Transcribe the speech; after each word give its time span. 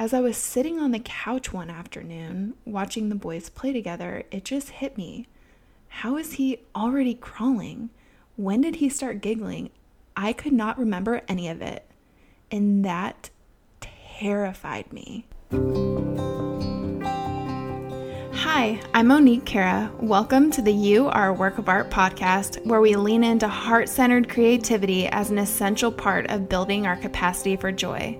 as 0.00 0.14
I 0.14 0.20
was 0.20 0.38
sitting 0.38 0.78
on 0.80 0.92
the 0.92 0.98
couch 0.98 1.52
one 1.52 1.68
afternoon 1.68 2.54
watching 2.64 3.10
the 3.10 3.14
boys 3.14 3.50
play 3.50 3.70
together, 3.70 4.22
it 4.30 4.46
just 4.46 4.70
hit 4.70 4.96
me. 4.96 5.26
How 5.88 6.16
is 6.16 6.32
he 6.32 6.60
already 6.74 7.12
crawling? 7.12 7.90
When 8.36 8.62
did 8.62 8.76
he 8.76 8.88
start 8.88 9.20
giggling? 9.20 9.68
I 10.16 10.32
could 10.32 10.54
not 10.54 10.78
remember 10.78 11.20
any 11.28 11.50
of 11.50 11.60
it. 11.60 11.84
And 12.50 12.82
that 12.82 13.28
terrified 13.82 14.90
me. 14.90 15.26
Hi, 18.32 18.80
I'm 18.94 19.08
Monique 19.08 19.44
Cara. 19.44 19.92
Welcome 20.00 20.50
to 20.52 20.62
the 20.62 20.72
You 20.72 21.08
Are 21.08 21.28
a 21.28 21.34
Work 21.34 21.58
of 21.58 21.68
Art 21.68 21.90
podcast, 21.90 22.64
where 22.64 22.80
we 22.80 22.96
lean 22.96 23.22
into 23.22 23.48
heart 23.48 23.86
centered 23.90 24.30
creativity 24.30 25.08
as 25.08 25.28
an 25.28 25.36
essential 25.36 25.92
part 25.92 26.30
of 26.30 26.48
building 26.48 26.86
our 26.86 26.96
capacity 26.96 27.54
for 27.56 27.70
joy. 27.70 28.18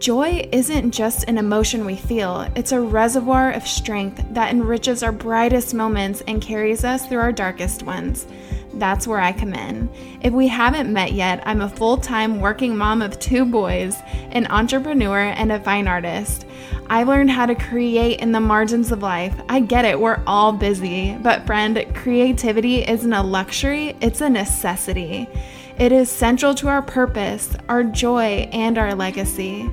Joy 0.00 0.48
isn't 0.50 0.90
just 0.90 1.28
an 1.28 1.38
emotion 1.38 1.86
we 1.86 1.94
feel, 1.94 2.40
it's 2.56 2.72
a 2.72 2.80
reservoir 2.80 3.52
of 3.52 3.64
strength 3.64 4.20
that 4.32 4.50
enriches 4.50 5.04
our 5.04 5.12
brightest 5.12 5.74
moments 5.74 6.24
and 6.26 6.42
carries 6.42 6.82
us 6.82 7.06
through 7.06 7.20
our 7.20 7.30
darkest 7.30 7.84
ones. 7.84 8.26
That's 8.74 9.06
where 9.06 9.20
I 9.20 9.30
come 9.30 9.54
in. 9.54 9.88
If 10.22 10.32
we 10.32 10.48
haven't 10.48 10.92
met 10.92 11.12
yet, 11.12 11.40
I'm 11.46 11.60
a 11.60 11.68
full 11.68 11.98
time 11.98 12.40
working 12.40 12.76
mom 12.76 13.00
of 13.00 13.20
two 13.20 13.44
boys, 13.44 13.96
an 14.32 14.48
entrepreneur, 14.48 15.20
and 15.20 15.52
a 15.52 15.60
fine 15.60 15.86
artist. 15.86 16.46
I 16.90 17.04
learned 17.04 17.30
how 17.30 17.46
to 17.46 17.54
create 17.54 18.18
in 18.18 18.32
the 18.32 18.40
margins 18.40 18.90
of 18.90 19.02
life. 19.02 19.40
I 19.48 19.60
get 19.60 19.84
it, 19.84 20.00
we're 20.00 20.20
all 20.26 20.52
busy. 20.52 21.16
But, 21.22 21.46
friend, 21.46 21.86
creativity 21.94 22.82
isn't 22.82 23.12
a 23.12 23.22
luxury, 23.22 23.96
it's 24.00 24.20
a 24.20 24.28
necessity. 24.28 25.28
It 25.78 25.92
is 25.92 26.10
central 26.10 26.54
to 26.54 26.68
our 26.68 26.80
purpose, 26.80 27.54
our 27.68 27.84
joy, 27.84 28.48
and 28.50 28.78
our 28.78 28.94
legacy. 28.94 29.70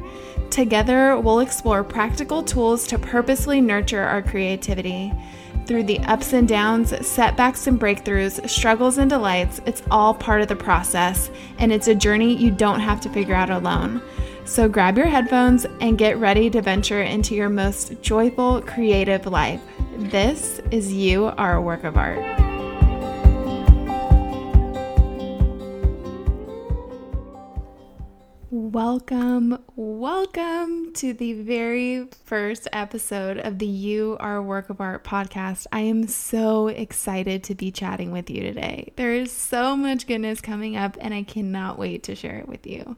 Together, 0.50 1.18
we'll 1.18 1.40
explore 1.40 1.82
practical 1.82 2.44
tools 2.44 2.86
to 2.88 3.00
purposely 3.00 3.62
nurture 3.62 4.04
our 4.04 4.22
creativity. 4.22 5.14
Through 5.66 5.84
the 5.84 6.00
ups 6.00 6.34
and 6.34 6.46
downs, 6.46 7.08
setbacks 7.08 7.68
and 7.68 7.80
breakthroughs, 7.80 8.50
struggles 8.50 8.98
and 8.98 9.10
delights, 9.10 9.62
it's 9.66 9.82
all 9.90 10.14
part 10.14 10.42
of 10.42 10.50
the 10.50 10.58
process, 10.58 11.32
and 11.58 11.72
it's 11.72 11.88
a 11.88 11.96
journey 11.96 12.36
you 12.36 12.52
don't 12.52 12.82
have 12.82 13.00
to 13.02 13.10
figure 13.10 13.34
out 13.34 13.50
alone. 13.50 14.02
So 14.44 14.68
grab 14.68 14.98
your 14.98 15.08
headphones 15.08 15.66
and 15.80 15.98
get 15.98 16.18
ready 16.18 16.50
to 16.50 16.62
venture 16.62 17.02
into 17.02 17.34
your 17.34 17.48
most 17.48 18.02
joyful, 18.02 18.62
creative 18.64 19.26
life. 19.26 19.62
This 19.96 20.60
is 20.70 20.92
You 20.92 21.28
Are 21.38 21.56
a 21.56 21.62
Work 21.62 21.86
of 21.86 21.96
Art. 21.96 22.53
Welcome, 28.56 29.58
welcome 29.76 30.94
to 30.94 31.12
the 31.12 31.34
very 31.34 32.08
first 32.24 32.68
episode 32.72 33.40
of 33.40 33.58
the 33.58 33.66
You 33.66 34.16
Are 34.20 34.36
a 34.36 34.44
Work 34.44 34.70
of 34.70 34.80
Art 34.80 35.04
podcast. 35.04 35.66
I 35.72 35.80
am 35.80 36.08
so 36.08 36.68
excited 36.68 37.44
to 37.46 37.56
be 37.56 37.72
chatting 37.72 38.12
with 38.12 38.30
you 38.30 38.44
today. 38.44 38.94
There 38.96 39.12
is 39.12 39.32
so 39.32 39.76
much 39.76 40.06
goodness 40.06 40.40
coming 40.40 40.78
up, 40.78 40.98
and 41.02 41.16
I 41.16 41.24
cannot 41.24 41.80
wait 41.80 42.04
to 42.04 42.14
share 42.14 42.38
it 42.38 42.48
with 42.48 42.68
you. 42.68 42.96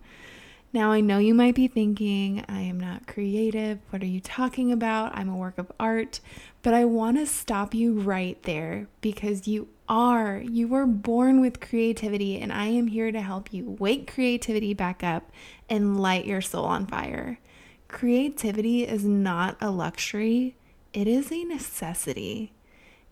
Now, 0.74 0.92
I 0.92 1.00
know 1.00 1.20
you 1.20 1.34
might 1.34 1.56
be 1.56 1.70
thinking, 1.70 2.44
I 2.50 2.60
am 2.60 2.78
not 2.78 3.08
creative. 3.08 3.80
What 3.92 4.04
are 4.04 4.08
you 4.08 4.20
talking 4.20 4.74
about? 4.74 5.18
I'm 5.18 5.30
a 5.30 5.38
work 5.38 5.58
of 5.58 5.72
art. 5.80 6.20
But 6.64 6.74
I 6.74 6.84
want 6.84 7.16
to 7.16 7.26
stop 7.26 7.74
you 7.74 7.94
right 7.94 8.44
there 8.44 8.90
because 9.00 9.48
you 9.48 9.70
are. 9.88 10.42
You 10.42 10.68
were 10.68 10.86
born 10.86 11.42
with 11.42 11.60
creativity, 11.60 12.40
and 12.40 12.52
I 12.52 12.66
am 12.68 12.88
here 12.88 13.12
to 13.12 13.22
help 13.22 13.54
you 13.54 13.78
wake 13.80 14.12
creativity 14.14 14.74
back 14.74 15.04
up 15.04 15.32
and 15.70 16.00
light 16.00 16.26
your 16.26 16.42
soul 16.42 16.66
on 16.66 16.88
fire. 16.88 17.40
Creativity 17.88 18.84
is 18.84 19.06
not 19.06 19.58
a 19.62 19.70
luxury, 19.70 20.56
it 20.94 21.08
is 21.08 21.32
a 21.32 21.44
necessity. 21.44 22.52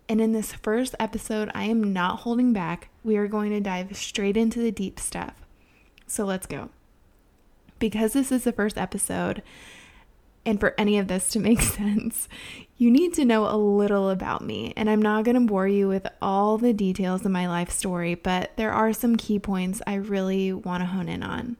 And 0.10 0.20
in 0.20 0.34
this 0.34 0.54
first 0.54 0.96
episode, 1.00 1.50
I 1.54 1.66
am 1.66 1.94
not 1.94 2.20
holding 2.22 2.54
back. 2.54 2.90
We 3.04 3.16
are 3.18 3.28
going 3.28 3.52
to 3.52 3.60
dive 3.60 3.96
straight 3.96 4.36
into 4.36 4.60
the 4.60 4.72
deep 4.72 5.00
stuff. 5.00 5.34
So 6.08 6.26
let's 6.26 6.46
go. 6.46 6.70
Because 7.80 8.14
this 8.14 8.32
is 8.32 8.44
the 8.44 8.52
first 8.52 8.78
episode, 8.78 9.42
and 10.46 10.60
for 10.60 10.74
any 10.78 10.98
of 10.98 11.08
this 11.08 11.30
to 11.30 11.40
make 11.40 11.62
sense, 11.62 12.28
you 12.78 12.92
need 12.92 13.14
to 13.14 13.26
know 13.26 13.48
a 13.48 13.56
little 13.56 14.10
about 14.10 14.44
me. 14.44 14.74
And 14.76 14.90
I'm 14.90 15.02
not 15.02 15.24
going 15.24 15.36
to 15.36 15.48
bore 15.48 15.68
you 15.68 15.88
with 15.88 16.08
all 16.22 16.58
the 16.58 16.74
details 16.74 17.26
of 17.26 17.32
my 17.32 17.48
life 17.48 17.72
story, 17.72 18.16
but 18.16 18.52
there 18.58 18.74
are 18.74 18.94
some 18.94 19.16
key 19.16 19.40
points 19.40 19.82
I 19.88 19.96
really 19.96 20.52
want 20.52 20.82
to 20.82 20.88
hone 20.88 21.08
in 21.08 21.24
on. 21.24 21.58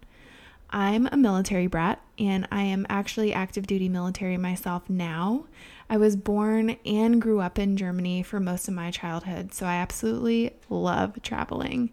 I'm 0.70 1.08
a 1.12 1.18
military 1.18 1.68
brat 1.68 2.02
and 2.18 2.48
I 2.52 2.64
am 2.64 2.88
actually 2.90 3.32
active 3.32 3.68
duty 3.68 3.90
military 3.90 4.38
myself 4.38 4.90
now. 4.90 5.46
I 5.88 5.98
was 5.98 6.16
born 6.16 6.78
and 6.84 7.22
grew 7.22 7.42
up 7.42 7.60
in 7.60 7.78
Germany 7.78 8.24
for 8.24 8.40
most 8.40 8.68
of 8.68 8.74
my 8.74 8.90
childhood, 8.90 9.54
so 9.54 9.68
I 9.68 9.76
absolutely 9.76 10.54
love 10.70 11.22
traveling. 11.22 11.92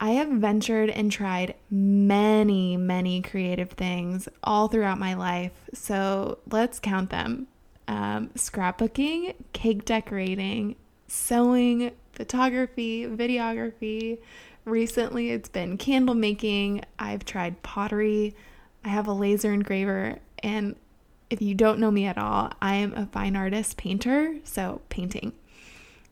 I 0.00 0.10
have 0.10 0.28
ventured 0.28 0.90
and 0.90 1.10
tried 1.10 1.54
many, 1.70 2.76
many 2.76 3.20
creative 3.20 3.70
things 3.70 4.28
all 4.44 4.68
throughout 4.68 4.98
my 4.98 5.14
life. 5.14 5.52
So 5.74 6.38
let's 6.50 6.78
count 6.78 7.10
them 7.10 7.48
um, 7.88 8.28
scrapbooking, 8.36 9.34
cake 9.52 9.84
decorating, 9.84 10.76
sewing, 11.08 11.90
photography, 12.12 13.06
videography. 13.06 14.18
Recently, 14.64 15.30
it's 15.30 15.48
been 15.48 15.78
candle 15.78 16.14
making. 16.14 16.82
I've 16.98 17.24
tried 17.24 17.62
pottery. 17.62 18.36
I 18.84 18.90
have 18.90 19.08
a 19.08 19.12
laser 19.12 19.52
engraver. 19.52 20.18
And 20.40 20.76
if 21.30 21.42
you 21.42 21.54
don't 21.54 21.80
know 21.80 21.90
me 21.90 22.04
at 22.04 22.18
all, 22.18 22.52
I 22.60 22.76
am 22.76 22.92
a 22.94 23.06
fine 23.06 23.34
artist 23.34 23.76
painter, 23.76 24.36
so 24.44 24.82
painting. 24.90 25.32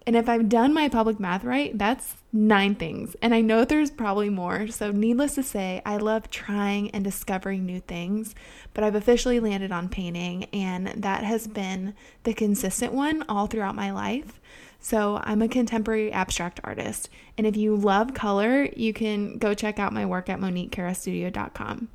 And 0.07 0.15
if 0.15 0.29
I've 0.29 0.49
done 0.49 0.73
my 0.73 0.89
public 0.89 1.19
math 1.19 1.43
right, 1.43 1.77
that's 1.77 2.15
nine 2.33 2.77
things. 2.77 3.17
And 3.21 3.35
I 3.35 3.41
know 3.41 3.65
there's 3.65 3.91
probably 3.91 4.31
more. 4.31 4.69
So, 4.69 4.93
needless 4.93 5.35
to 5.35 5.43
say, 5.43 5.83
I 5.85 5.97
love 5.97 6.31
trying 6.31 6.93
and 6.93 7.03
discovering 7.03 7.67
new 7.67 7.81
things, 7.81 8.33
but 8.73 8.85
I've 8.85 8.95
officially 8.95 9.41
landed 9.41 9.73
on 9.73 9.89
painting, 9.89 10.45
and 10.53 10.87
that 10.87 11.25
has 11.25 11.49
been 11.49 11.95
the 12.23 12.35
consistent 12.35 12.93
one 12.93 13.25
all 13.29 13.49
throughout 13.49 13.75
my 13.75 13.91
life. 13.91 14.41
So, 14.79 15.21
I'm 15.25 15.43
a 15.43 15.49
contemporary 15.49 16.13
abstract 16.13 16.61
artist. 16.63 17.09
And 17.37 17.45
if 17.45 17.57
you 17.57 17.75
love 17.75 18.15
color, 18.15 18.69
you 18.77 18.93
can 18.93 19.39
go 19.39 19.55
check 19.55 19.81
out 19.81 19.93
my 19.93 20.07
work 20.07 20.29
at 20.29 20.39
moniquecarastudio.com. 20.39 21.89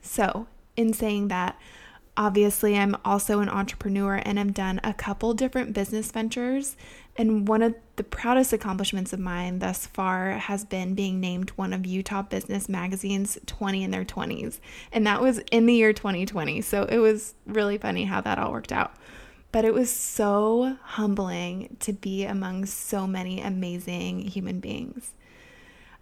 So, 0.00 0.46
in 0.76 0.92
saying 0.92 1.26
that, 1.28 1.58
Obviously, 2.16 2.76
I'm 2.76 2.96
also 3.04 3.40
an 3.40 3.48
entrepreneur 3.48 4.20
and 4.24 4.38
I've 4.38 4.52
done 4.52 4.80
a 4.84 4.92
couple 4.92 5.32
different 5.32 5.72
business 5.72 6.10
ventures. 6.10 6.76
And 7.16 7.46
one 7.46 7.62
of 7.62 7.74
the 7.96 8.04
proudest 8.04 8.52
accomplishments 8.52 9.12
of 9.12 9.20
mine 9.20 9.58
thus 9.58 9.86
far 9.86 10.32
has 10.32 10.64
been 10.64 10.94
being 10.94 11.20
named 11.20 11.50
one 11.50 11.72
of 11.72 11.86
Utah 11.86 12.22
Business 12.22 12.68
Magazine's 12.68 13.38
20 13.46 13.84
in 13.84 13.90
their 13.90 14.04
20s. 14.04 14.58
And 14.92 15.06
that 15.06 15.20
was 15.20 15.38
in 15.50 15.66
the 15.66 15.74
year 15.74 15.92
2020. 15.92 16.60
So 16.62 16.84
it 16.84 16.98
was 16.98 17.34
really 17.46 17.78
funny 17.78 18.04
how 18.04 18.20
that 18.20 18.38
all 18.38 18.52
worked 18.52 18.72
out. 18.72 18.94
But 19.52 19.64
it 19.64 19.74
was 19.74 19.90
so 19.90 20.76
humbling 20.82 21.76
to 21.80 21.92
be 21.92 22.24
among 22.24 22.66
so 22.66 23.06
many 23.06 23.40
amazing 23.40 24.20
human 24.20 24.60
beings. 24.60 25.12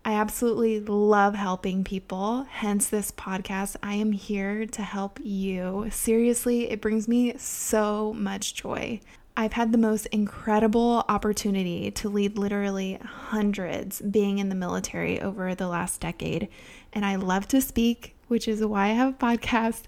I 0.08 0.12
absolutely 0.12 0.80
love 0.80 1.34
helping 1.34 1.84
people, 1.84 2.44
hence 2.44 2.88
this 2.88 3.10
podcast. 3.10 3.76
I 3.82 3.92
am 3.96 4.12
here 4.12 4.64
to 4.64 4.80
help 4.80 5.20
you. 5.22 5.88
Seriously, 5.90 6.70
it 6.70 6.80
brings 6.80 7.06
me 7.06 7.36
so 7.36 8.14
much 8.14 8.54
joy. 8.54 9.00
I've 9.36 9.52
had 9.52 9.70
the 9.70 9.76
most 9.76 10.06
incredible 10.06 11.04
opportunity 11.10 11.90
to 11.90 12.08
lead 12.08 12.38
literally 12.38 12.98
hundreds 13.04 14.00
being 14.00 14.38
in 14.38 14.48
the 14.48 14.54
military 14.54 15.20
over 15.20 15.54
the 15.54 15.68
last 15.68 16.00
decade. 16.00 16.48
And 16.94 17.04
I 17.04 17.16
love 17.16 17.46
to 17.48 17.60
speak, 17.60 18.16
which 18.28 18.48
is 18.48 18.64
why 18.64 18.86
I 18.86 18.92
have 18.92 19.12
a 19.12 19.18
podcast. 19.18 19.82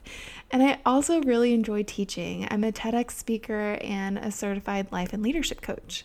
And 0.50 0.62
I 0.62 0.80
also 0.84 1.22
really 1.22 1.54
enjoy 1.54 1.82
teaching. 1.84 2.46
I'm 2.50 2.62
a 2.62 2.72
TEDx 2.72 3.12
speaker 3.12 3.78
and 3.80 4.18
a 4.18 4.30
certified 4.30 4.92
life 4.92 5.14
and 5.14 5.22
leadership 5.22 5.62
coach. 5.62 6.04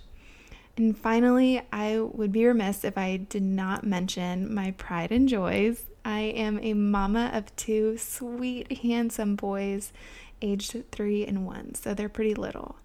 And 0.77 0.97
finally, 0.97 1.61
I 1.71 1.99
would 1.99 2.31
be 2.31 2.45
remiss 2.45 2.83
if 2.83 2.97
I 2.97 3.17
did 3.17 3.43
not 3.43 3.85
mention 3.85 4.53
my 4.53 4.71
pride 4.71 5.11
and 5.11 5.29
joys. 5.29 5.85
I 6.03 6.19
am 6.19 6.59
a 6.61 6.73
mama 6.73 7.31
of 7.33 7.55
two 7.55 7.97
sweet, 7.97 8.79
handsome 8.79 9.35
boys, 9.35 9.93
aged 10.41 10.91
three 10.91 11.25
and 11.25 11.45
one, 11.45 11.75
so 11.75 11.93
they're 11.93 12.09
pretty 12.09 12.35
little. 12.35 12.75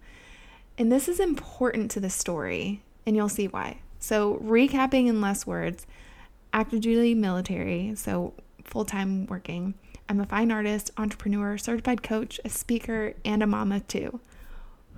And 0.77 0.91
this 0.91 1.09
is 1.09 1.19
important 1.19 1.91
to 1.91 1.99
the 1.99 2.09
story, 2.09 2.81
and 3.05 3.15
you'll 3.15 3.29
see 3.29 3.47
why. 3.47 3.79
So, 3.99 4.39
recapping 4.43 5.07
in 5.07 5.21
less 5.21 5.45
words 5.45 5.85
active 6.53 6.81
duty 6.81 7.13
military, 7.13 7.93
so 7.95 8.33
full 8.63 8.85
time 8.85 9.25
working. 9.27 9.73
I'm 10.09 10.19
a 10.19 10.25
fine 10.25 10.51
artist, 10.51 10.91
entrepreneur, 10.97 11.57
certified 11.57 12.03
coach, 12.03 12.39
a 12.43 12.49
speaker, 12.49 13.13
and 13.23 13.43
a 13.43 13.47
mama 13.47 13.81
too. 13.81 14.19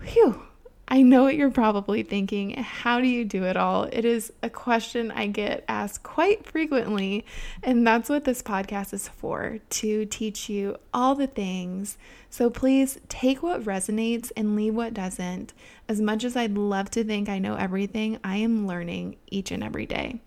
Whew, 0.02 0.44
I 0.88 1.02
know 1.02 1.24
what 1.24 1.36
you're 1.36 1.50
probably 1.50 2.04
thinking. 2.04 2.52
How 2.56 3.00
do 3.00 3.08
you 3.08 3.24
do 3.24 3.46
it 3.46 3.56
all? 3.56 3.86
It 3.86 4.04
is 4.04 4.34
a 4.44 4.50
question 4.50 5.12
I 5.12 5.28
get 5.28 5.64
asked 5.68 6.04
quite 6.04 6.46
frequently, 6.46 7.26
and 7.64 7.88
that's 7.88 8.10
what 8.10 8.26
this 8.26 8.42
podcast 8.44 8.94
is 8.94 9.08
for 9.08 9.60
to 9.70 10.06
teach 10.06 10.50
you 10.50 10.76
all 10.94 11.16
the 11.16 11.28
things. 11.28 11.98
So 12.30 12.50
please 12.50 13.00
take 13.08 13.42
what 13.42 13.64
resonates 13.64 14.32
and 14.36 14.56
leave 14.56 14.76
what 14.76 14.94
doesn't. 14.94 15.54
As 15.88 16.02
much 16.02 16.24
as 16.24 16.36
I'd 16.36 16.58
love 16.58 16.92
to 16.92 17.04
think 17.04 17.30
I 17.30 17.40
know 17.40 17.56
everything, 17.56 18.20
I 18.24 18.38
am 18.38 18.68
learning 18.68 19.16
each 19.28 19.52
and 19.52 19.64
every 19.64 19.86
day. 19.86 20.20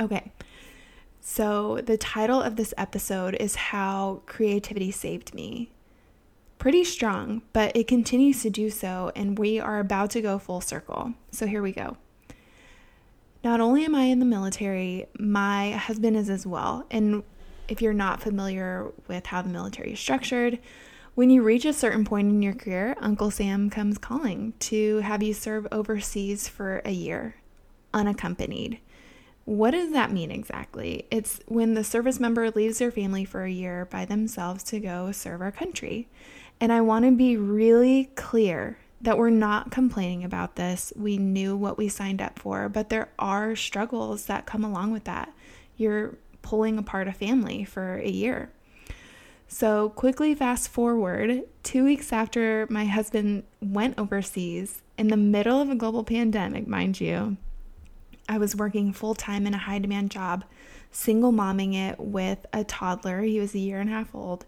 Okay. 0.00 0.32
So, 1.20 1.82
the 1.82 1.98
title 1.98 2.40
of 2.40 2.56
this 2.56 2.72
episode 2.78 3.34
is 3.34 3.54
How 3.54 4.22
Creativity 4.24 4.90
Saved 4.90 5.34
Me 5.34 5.68
pretty 6.58 6.84
strong, 6.84 7.42
but 7.52 7.76
it 7.76 7.86
continues 7.86 8.42
to 8.42 8.50
do 8.50 8.70
so, 8.70 9.12
and 9.14 9.38
we 9.38 9.58
are 9.60 9.78
about 9.78 10.10
to 10.10 10.20
go 10.20 10.38
full 10.38 10.60
circle. 10.60 11.14
So 11.30 11.46
here 11.46 11.62
we 11.62 11.72
go. 11.72 11.96
Not 13.44 13.60
only 13.60 13.84
am 13.84 13.94
I 13.94 14.04
in 14.04 14.18
the 14.18 14.24
military, 14.24 15.06
my 15.18 15.70
husband 15.70 16.16
is 16.16 16.28
as 16.28 16.46
well. 16.46 16.84
And 16.90 17.22
if 17.68 17.80
you're 17.80 17.92
not 17.92 18.20
familiar 18.20 18.92
with 19.06 19.26
how 19.26 19.42
the 19.42 19.48
military 19.48 19.92
is 19.92 20.00
structured, 20.00 20.58
when 21.14 21.30
you 21.30 21.42
reach 21.42 21.64
a 21.64 21.72
certain 21.72 22.04
point 22.04 22.28
in 22.28 22.42
your 22.42 22.54
career, 22.54 22.96
Uncle 23.00 23.30
Sam 23.30 23.70
comes 23.70 23.98
calling 23.98 24.54
to 24.60 24.98
have 24.98 25.22
you 25.22 25.34
serve 25.34 25.66
overseas 25.72 26.48
for 26.48 26.82
a 26.84 26.92
year, 26.92 27.36
unaccompanied. 27.92 28.80
What 29.48 29.70
does 29.70 29.92
that 29.92 30.12
mean 30.12 30.30
exactly? 30.30 31.06
It's 31.10 31.40
when 31.46 31.72
the 31.72 31.82
service 31.82 32.20
member 32.20 32.50
leaves 32.50 32.80
their 32.80 32.90
family 32.90 33.24
for 33.24 33.44
a 33.44 33.50
year 33.50 33.86
by 33.86 34.04
themselves 34.04 34.62
to 34.64 34.78
go 34.78 35.10
serve 35.10 35.40
our 35.40 35.50
country. 35.50 36.06
And 36.60 36.70
I 36.70 36.82
want 36.82 37.06
to 37.06 37.12
be 37.12 37.38
really 37.38 38.10
clear 38.14 38.76
that 39.00 39.16
we're 39.16 39.30
not 39.30 39.70
complaining 39.70 40.22
about 40.22 40.56
this. 40.56 40.92
We 40.94 41.16
knew 41.16 41.56
what 41.56 41.78
we 41.78 41.88
signed 41.88 42.20
up 42.20 42.38
for, 42.38 42.68
but 42.68 42.90
there 42.90 43.08
are 43.18 43.56
struggles 43.56 44.26
that 44.26 44.44
come 44.44 44.64
along 44.64 44.92
with 44.92 45.04
that. 45.04 45.32
You're 45.78 46.18
pulling 46.42 46.76
apart 46.76 47.08
a 47.08 47.12
family 47.14 47.64
for 47.64 47.94
a 47.94 48.10
year. 48.10 48.50
So, 49.46 49.88
quickly 49.88 50.34
fast 50.34 50.68
forward, 50.68 51.44
two 51.62 51.84
weeks 51.84 52.12
after 52.12 52.66
my 52.68 52.84
husband 52.84 53.44
went 53.62 53.98
overseas, 53.98 54.82
in 54.98 55.08
the 55.08 55.16
middle 55.16 55.58
of 55.58 55.70
a 55.70 55.74
global 55.74 56.04
pandemic, 56.04 56.66
mind 56.66 57.00
you, 57.00 57.38
I 58.28 58.38
was 58.38 58.54
working 58.54 58.92
full 58.92 59.14
time 59.14 59.46
in 59.46 59.54
a 59.54 59.58
high 59.58 59.78
demand 59.78 60.10
job, 60.10 60.44
single 60.90 61.32
momming 61.32 61.74
it 61.74 61.98
with 61.98 62.44
a 62.52 62.64
toddler. 62.64 63.22
He 63.22 63.40
was 63.40 63.54
a 63.54 63.58
year 63.58 63.80
and 63.80 63.88
a 63.88 63.92
half 63.92 64.14
old 64.14 64.44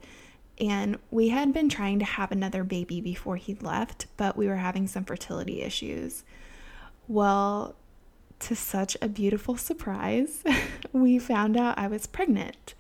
and 0.61 0.99
we 1.11 1.31
had 1.31 1.55
been 1.55 1.71
trying 1.71 1.99
to 2.01 2.05
have 2.05 2.31
another 2.31 2.63
baby 2.63 3.01
before 3.01 3.37
he 3.37 3.55
left, 3.55 4.07
but 4.19 4.37
we 4.37 4.47
were 4.47 4.57
having 4.57 4.87
some 4.87 5.05
fertility 5.05 5.63
issues. 5.63 6.23
Well, 7.09 7.75
to 8.41 8.55
such 8.55 8.97
a 9.01 9.09
beautiful 9.09 9.57
surprise, 9.57 10.45
we 10.93 11.19
found 11.19 11.57
out 11.57 11.79
I 11.79 11.89
was 11.89 12.07
pregnant. 12.07 12.75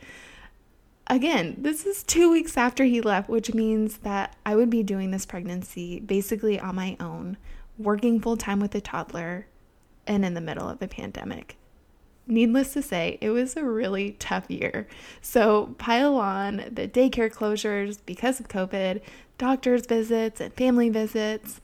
Again, 1.06 1.56
this 1.58 1.86
is 1.86 2.02
two 2.02 2.30
weeks 2.30 2.56
after 2.56 2.84
he 2.84 3.00
left, 3.00 3.28
which 3.28 3.54
means 3.54 3.98
that 3.98 4.36
I 4.44 4.54
would 4.54 4.70
be 4.70 4.82
doing 4.82 5.10
this 5.10 5.26
pregnancy 5.26 6.00
basically 6.00 6.60
on 6.60 6.74
my 6.74 6.96
own, 7.00 7.38
working 7.78 8.20
full 8.20 8.36
time 8.36 8.60
with 8.60 8.74
a 8.74 8.80
toddler, 8.80 9.46
and 10.10 10.26
in 10.26 10.34
the 10.34 10.40
middle 10.42 10.68
of 10.68 10.82
a 10.82 10.88
pandemic 10.88 11.56
needless 12.30 12.72
to 12.74 12.82
say, 12.82 13.18
it 13.20 13.30
was 13.30 13.56
a 13.56 13.64
really 13.64 14.12
tough 14.12 14.48
year. 14.48 14.86
So, 15.20 15.74
pile 15.78 16.16
on 16.16 16.58
the 16.70 16.88
daycare 16.88 17.32
closures 17.32 17.98
because 18.06 18.40
of 18.40 18.48
COVID, 18.48 19.00
doctor's 19.36 19.86
visits, 19.86 20.40
and 20.40 20.54
family 20.54 20.88
visits. 20.88 21.60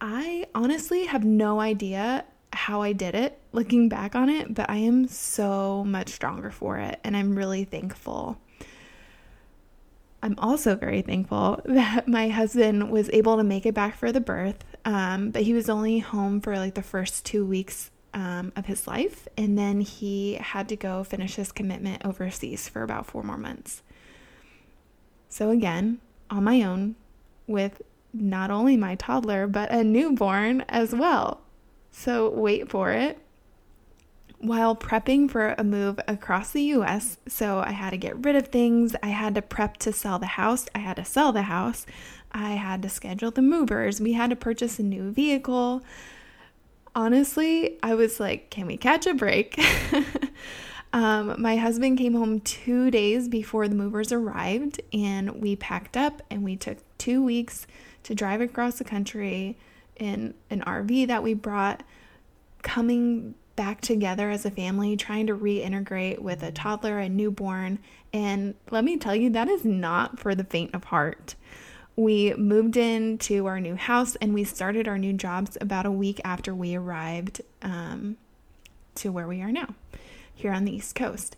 I 0.00 0.46
honestly 0.54 1.06
have 1.06 1.24
no 1.24 1.60
idea 1.60 2.24
how 2.52 2.82
I 2.82 2.92
did 2.92 3.14
it 3.14 3.38
looking 3.52 3.88
back 3.88 4.14
on 4.14 4.28
it, 4.28 4.54
but 4.54 4.68
I 4.68 4.76
am 4.76 5.06
so 5.08 5.84
much 5.84 6.08
stronger 6.08 6.50
for 6.50 6.78
it, 6.78 6.98
and 7.04 7.16
I'm 7.16 7.36
really 7.36 7.64
thankful. 7.64 8.38
I'm 10.22 10.34
also 10.38 10.74
very 10.74 11.02
thankful 11.02 11.60
that 11.64 12.08
my 12.08 12.28
husband 12.28 12.90
was 12.90 13.08
able 13.12 13.36
to 13.36 13.44
make 13.44 13.66
it 13.66 13.74
back 13.74 13.96
for 13.96 14.12
the 14.12 14.20
birth, 14.20 14.64
um, 14.88 15.32
but 15.32 15.42
he 15.42 15.52
was 15.52 15.68
only 15.68 15.98
home 15.98 16.40
for 16.40 16.56
like 16.56 16.74
the 16.74 16.82
first 16.82 17.26
two 17.26 17.44
weeks 17.44 17.90
um, 18.14 18.54
of 18.56 18.64
his 18.64 18.86
life. 18.86 19.28
And 19.36 19.58
then 19.58 19.82
he 19.82 20.34
had 20.36 20.66
to 20.70 20.76
go 20.76 21.04
finish 21.04 21.34
his 21.34 21.52
commitment 21.52 22.06
overseas 22.06 22.70
for 22.70 22.82
about 22.82 23.04
four 23.04 23.22
more 23.22 23.36
months. 23.36 23.82
So, 25.28 25.50
again, 25.50 25.98
on 26.30 26.44
my 26.44 26.62
own 26.62 26.96
with 27.46 27.82
not 28.14 28.50
only 28.50 28.78
my 28.78 28.94
toddler, 28.94 29.46
but 29.46 29.70
a 29.70 29.84
newborn 29.84 30.64
as 30.70 30.94
well. 30.94 31.42
So, 31.90 32.30
wait 32.30 32.70
for 32.70 32.90
it. 32.90 33.18
While 34.38 34.74
prepping 34.74 35.30
for 35.30 35.54
a 35.58 35.64
move 35.64 36.00
across 36.08 36.52
the 36.52 36.62
US, 36.62 37.18
so 37.26 37.58
I 37.58 37.72
had 37.72 37.90
to 37.90 37.98
get 37.98 38.24
rid 38.24 38.36
of 38.36 38.48
things, 38.48 38.96
I 39.02 39.08
had 39.08 39.34
to 39.34 39.42
prep 39.42 39.76
to 39.78 39.92
sell 39.92 40.18
the 40.18 40.26
house, 40.26 40.66
I 40.74 40.78
had 40.78 40.96
to 40.96 41.04
sell 41.04 41.32
the 41.32 41.42
house, 41.42 41.84
I 42.32 42.52
had 42.52 42.82
to 42.82 42.88
schedule 42.88 43.30
the 43.30 43.42
movers, 43.42 44.00
we 44.00 44.12
had 44.12 44.30
to 44.30 44.36
purchase 44.36 44.78
a 44.78 44.82
new 44.82 45.10
vehicle 45.10 45.82
honestly, 46.98 47.78
I 47.80 47.94
was 47.94 48.18
like, 48.18 48.50
can 48.50 48.66
we 48.66 48.76
catch 48.76 49.06
a 49.06 49.14
break? 49.14 49.56
um, 50.92 51.40
my 51.40 51.56
husband 51.56 51.96
came 51.96 52.14
home 52.14 52.40
two 52.40 52.90
days 52.90 53.28
before 53.28 53.68
the 53.68 53.76
movers 53.76 54.10
arrived, 54.10 54.80
and 54.92 55.40
we 55.40 55.54
packed 55.54 55.96
up 55.96 56.22
and 56.28 56.42
we 56.42 56.56
took 56.56 56.78
two 56.98 57.22
weeks 57.22 57.68
to 58.02 58.16
drive 58.16 58.40
across 58.40 58.78
the 58.78 58.84
country 58.84 59.56
in 59.94 60.34
an 60.50 60.60
RV 60.62 61.06
that 61.06 61.22
we 61.22 61.34
brought, 61.34 61.84
coming 62.62 63.36
back 63.54 63.80
together 63.80 64.28
as 64.28 64.44
a 64.44 64.50
family, 64.50 64.96
trying 64.96 65.28
to 65.28 65.36
reintegrate 65.36 66.18
with 66.18 66.42
a 66.42 66.50
toddler 66.50 66.98
and 66.98 67.16
newborn. 67.16 67.78
And 68.12 68.54
let 68.72 68.82
me 68.84 68.96
tell 68.96 69.14
you, 69.14 69.30
that 69.30 69.48
is 69.48 69.64
not 69.64 70.18
for 70.18 70.34
the 70.34 70.44
faint 70.44 70.74
of 70.74 70.84
heart 70.84 71.36
we 71.98 72.32
moved 72.34 72.76
into 72.76 73.46
our 73.46 73.58
new 73.58 73.74
house 73.74 74.14
and 74.16 74.32
we 74.32 74.44
started 74.44 74.86
our 74.86 74.98
new 74.98 75.12
jobs 75.12 75.58
about 75.60 75.84
a 75.84 75.90
week 75.90 76.20
after 76.24 76.54
we 76.54 76.76
arrived 76.76 77.42
um, 77.60 78.16
to 78.94 79.10
where 79.10 79.26
we 79.26 79.42
are 79.42 79.50
now, 79.50 79.74
here 80.32 80.52
on 80.52 80.64
the 80.64 80.76
East 80.76 80.94
Coast. 80.94 81.34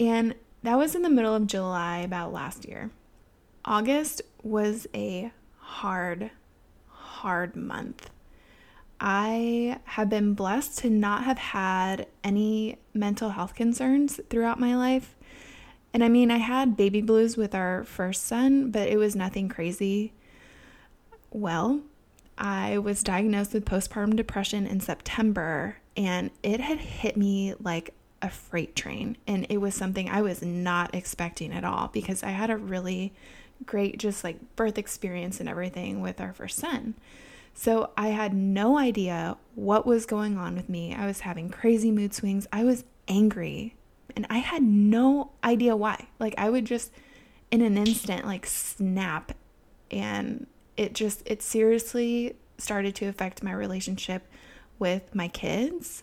And 0.00 0.34
that 0.62 0.78
was 0.78 0.94
in 0.94 1.02
the 1.02 1.10
middle 1.10 1.34
of 1.34 1.46
July, 1.46 1.98
about 1.98 2.32
last 2.32 2.64
year. 2.64 2.90
August 3.66 4.22
was 4.42 4.86
a 4.94 5.30
hard, 5.58 6.30
hard 6.86 7.54
month. 7.54 8.08
I 8.98 9.78
have 9.84 10.08
been 10.08 10.32
blessed 10.32 10.78
to 10.78 10.88
not 10.88 11.24
have 11.24 11.38
had 11.38 12.06
any 12.24 12.78
mental 12.94 13.28
health 13.28 13.54
concerns 13.54 14.20
throughout 14.30 14.58
my 14.58 14.74
life. 14.74 15.17
And 15.92 16.04
I 16.04 16.08
mean, 16.08 16.30
I 16.30 16.38
had 16.38 16.76
baby 16.76 17.00
blues 17.00 17.36
with 17.36 17.54
our 17.54 17.84
first 17.84 18.26
son, 18.26 18.70
but 18.70 18.88
it 18.88 18.98
was 18.98 19.16
nothing 19.16 19.48
crazy. 19.48 20.12
Well, 21.30 21.80
I 22.36 22.78
was 22.78 23.02
diagnosed 23.02 23.54
with 23.54 23.64
postpartum 23.64 24.16
depression 24.16 24.66
in 24.66 24.80
September, 24.80 25.78
and 25.96 26.30
it 26.42 26.60
had 26.60 26.78
hit 26.78 27.16
me 27.16 27.54
like 27.60 27.94
a 28.22 28.30
freight 28.30 28.76
train. 28.76 29.16
And 29.26 29.46
it 29.48 29.58
was 29.58 29.74
something 29.74 30.08
I 30.08 30.22
was 30.22 30.42
not 30.42 30.94
expecting 30.94 31.52
at 31.52 31.64
all 31.64 31.88
because 31.88 32.22
I 32.22 32.30
had 32.30 32.50
a 32.50 32.56
really 32.56 33.12
great, 33.64 33.98
just 33.98 34.22
like 34.22 34.56
birth 34.56 34.78
experience 34.78 35.40
and 35.40 35.48
everything 35.48 36.00
with 36.00 36.20
our 36.20 36.32
first 36.32 36.58
son. 36.58 36.94
So 37.54 37.90
I 37.96 38.08
had 38.08 38.34
no 38.34 38.78
idea 38.78 39.36
what 39.56 39.86
was 39.86 40.06
going 40.06 40.38
on 40.38 40.54
with 40.54 40.68
me. 40.68 40.94
I 40.94 41.06
was 41.06 41.20
having 41.20 41.48
crazy 41.48 41.90
mood 41.90 42.14
swings. 42.14 42.46
I 42.52 42.62
was 42.62 42.84
angry 43.08 43.74
and 44.18 44.26
I 44.28 44.38
had 44.38 44.64
no 44.64 45.30
idea 45.44 45.76
why. 45.76 46.08
Like 46.18 46.34
I 46.36 46.50
would 46.50 46.64
just 46.64 46.90
in 47.52 47.62
an 47.62 47.78
instant 47.78 48.26
like 48.26 48.46
snap 48.46 49.30
and 49.92 50.48
it 50.76 50.92
just 50.92 51.22
it 51.24 51.40
seriously 51.40 52.34
started 52.58 52.96
to 52.96 53.06
affect 53.06 53.44
my 53.44 53.52
relationship 53.52 54.26
with 54.80 55.14
my 55.14 55.28
kids 55.28 56.02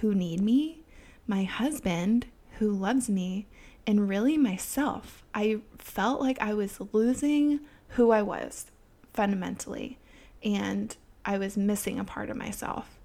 who 0.00 0.12
need 0.12 0.40
me, 0.40 0.82
my 1.28 1.44
husband 1.44 2.26
who 2.58 2.68
loves 2.68 3.08
me, 3.08 3.46
and 3.86 4.08
really 4.08 4.36
myself. 4.36 5.22
I 5.32 5.60
felt 5.78 6.20
like 6.20 6.42
I 6.42 6.52
was 6.52 6.80
losing 6.92 7.60
who 7.90 8.10
I 8.10 8.22
was 8.22 8.72
fundamentally, 9.12 10.00
and 10.42 10.96
I 11.24 11.38
was 11.38 11.56
missing 11.56 12.00
a 12.00 12.04
part 12.04 12.28
of 12.28 12.36
myself. 12.36 12.95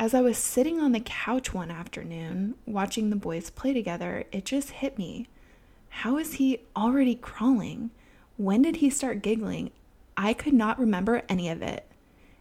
As 0.00 0.14
I 0.14 0.22
was 0.22 0.38
sitting 0.38 0.80
on 0.80 0.92
the 0.92 1.00
couch 1.00 1.52
one 1.52 1.70
afternoon 1.70 2.54
watching 2.64 3.10
the 3.10 3.16
boys 3.16 3.50
play 3.50 3.74
together, 3.74 4.24
it 4.32 4.46
just 4.46 4.70
hit 4.70 4.96
me. 4.96 5.28
How 5.90 6.16
is 6.16 6.34
he 6.34 6.62
already 6.74 7.14
crawling? 7.14 7.90
When 8.38 8.62
did 8.62 8.76
he 8.76 8.88
start 8.88 9.20
giggling? 9.20 9.72
I 10.16 10.32
could 10.32 10.54
not 10.54 10.78
remember 10.78 11.20
any 11.28 11.50
of 11.50 11.60
it. 11.60 11.84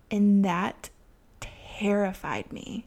And 0.10 0.46
that 0.46 0.90
terrified 1.42 2.54
me. 2.54 2.86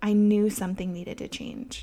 I 0.00 0.12
knew 0.12 0.48
something 0.48 0.92
needed 0.92 1.18
to 1.18 1.26
change. 1.26 1.82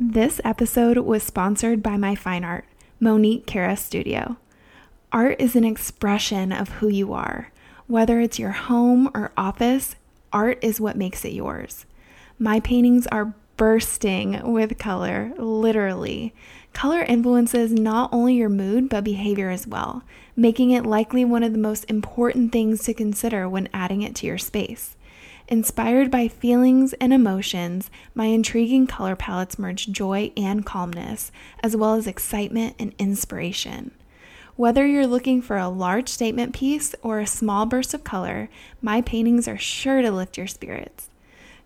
This 0.00 0.40
episode 0.42 0.96
was 0.96 1.22
sponsored 1.22 1.82
by 1.82 1.98
my 1.98 2.14
fine 2.14 2.44
art, 2.44 2.64
Monique 2.98 3.44
Cara 3.46 3.76
Studio. 3.76 4.38
Art 5.14 5.40
is 5.40 5.54
an 5.54 5.64
expression 5.64 6.50
of 6.50 6.68
who 6.68 6.88
you 6.88 7.12
are. 7.12 7.52
Whether 7.86 8.18
it's 8.18 8.40
your 8.40 8.50
home 8.50 9.08
or 9.14 9.30
office, 9.36 9.94
art 10.32 10.58
is 10.60 10.80
what 10.80 10.96
makes 10.96 11.24
it 11.24 11.32
yours. 11.32 11.86
My 12.36 12.58
paintings 12.58 13.06
are 13.06 13.32
bursting 13.56 14.52
with 14.52 14.76
color, 14.76 15.32
literally. 15.38 16.34
Color 16.72 17.02
influences 17.02 17.72
not 17.72 18.12
only 18.12 18.34
your 18.34 18.48
mood, 18.48 18.88
but 18.88 19.04
behavior 19.04 19.50
as 19.50 19.68
well, 19.68 20.02
making 20.34 20.72
it 20.72 20.84
likely 20.84 21.24
one 21.24 21.44
of 21.44 21.52
the 21.52 21.58
most 21.58 21.88
important 21.88 22.50
things 22.50 22.82
to 22.82 22.92
consider 22.92 23.48
when 23.48 23.68
adding 23.72 24.02
it 24.02 24.16
to 24.16 24.26
your 24.26 24.38
space. 24.38 24.96
Inspired 25.46 26.10
by 26.10 26.26
feelings 26.26 26.92
and 26.94 27.12
emotions, 27.12 27.88
my 28.16 28.24
intriguing 28.24 28.88
color 28.88 29.14
palettes 29.14 29.60
merge 29.60 29.86
joy 29.92 30.32
and 30.36 30.66
calmness, 30.66 31.30
as 31.62 31.76
well 31.76 31.94
as 31.94 32.08
excitement 32.08 32.74
and 32.80 32.92
inspiration. 32.98 33.92
Whether 34.56 34.86
you're 34.86 35.06
looking 35.06 35.42
for 35.42 35.56
a 35.56 35.68
large 35.68 36.08
statement 36.08 36.54
piece 36.54 36.94
or 37.02 37.18
a 37.18 37.26
small 37.26 37.66
burst 37.66 37.92
of 37.92 38.04
color, 38.04 38.48
my 38.80 39.00
paintings 39.00 39.48
are 39.48 39.58
sure 39.58 40.00
to 40.00 40.12
lift 40.12 40.38
your 40.38 40.46
spirits. 40.46 41.10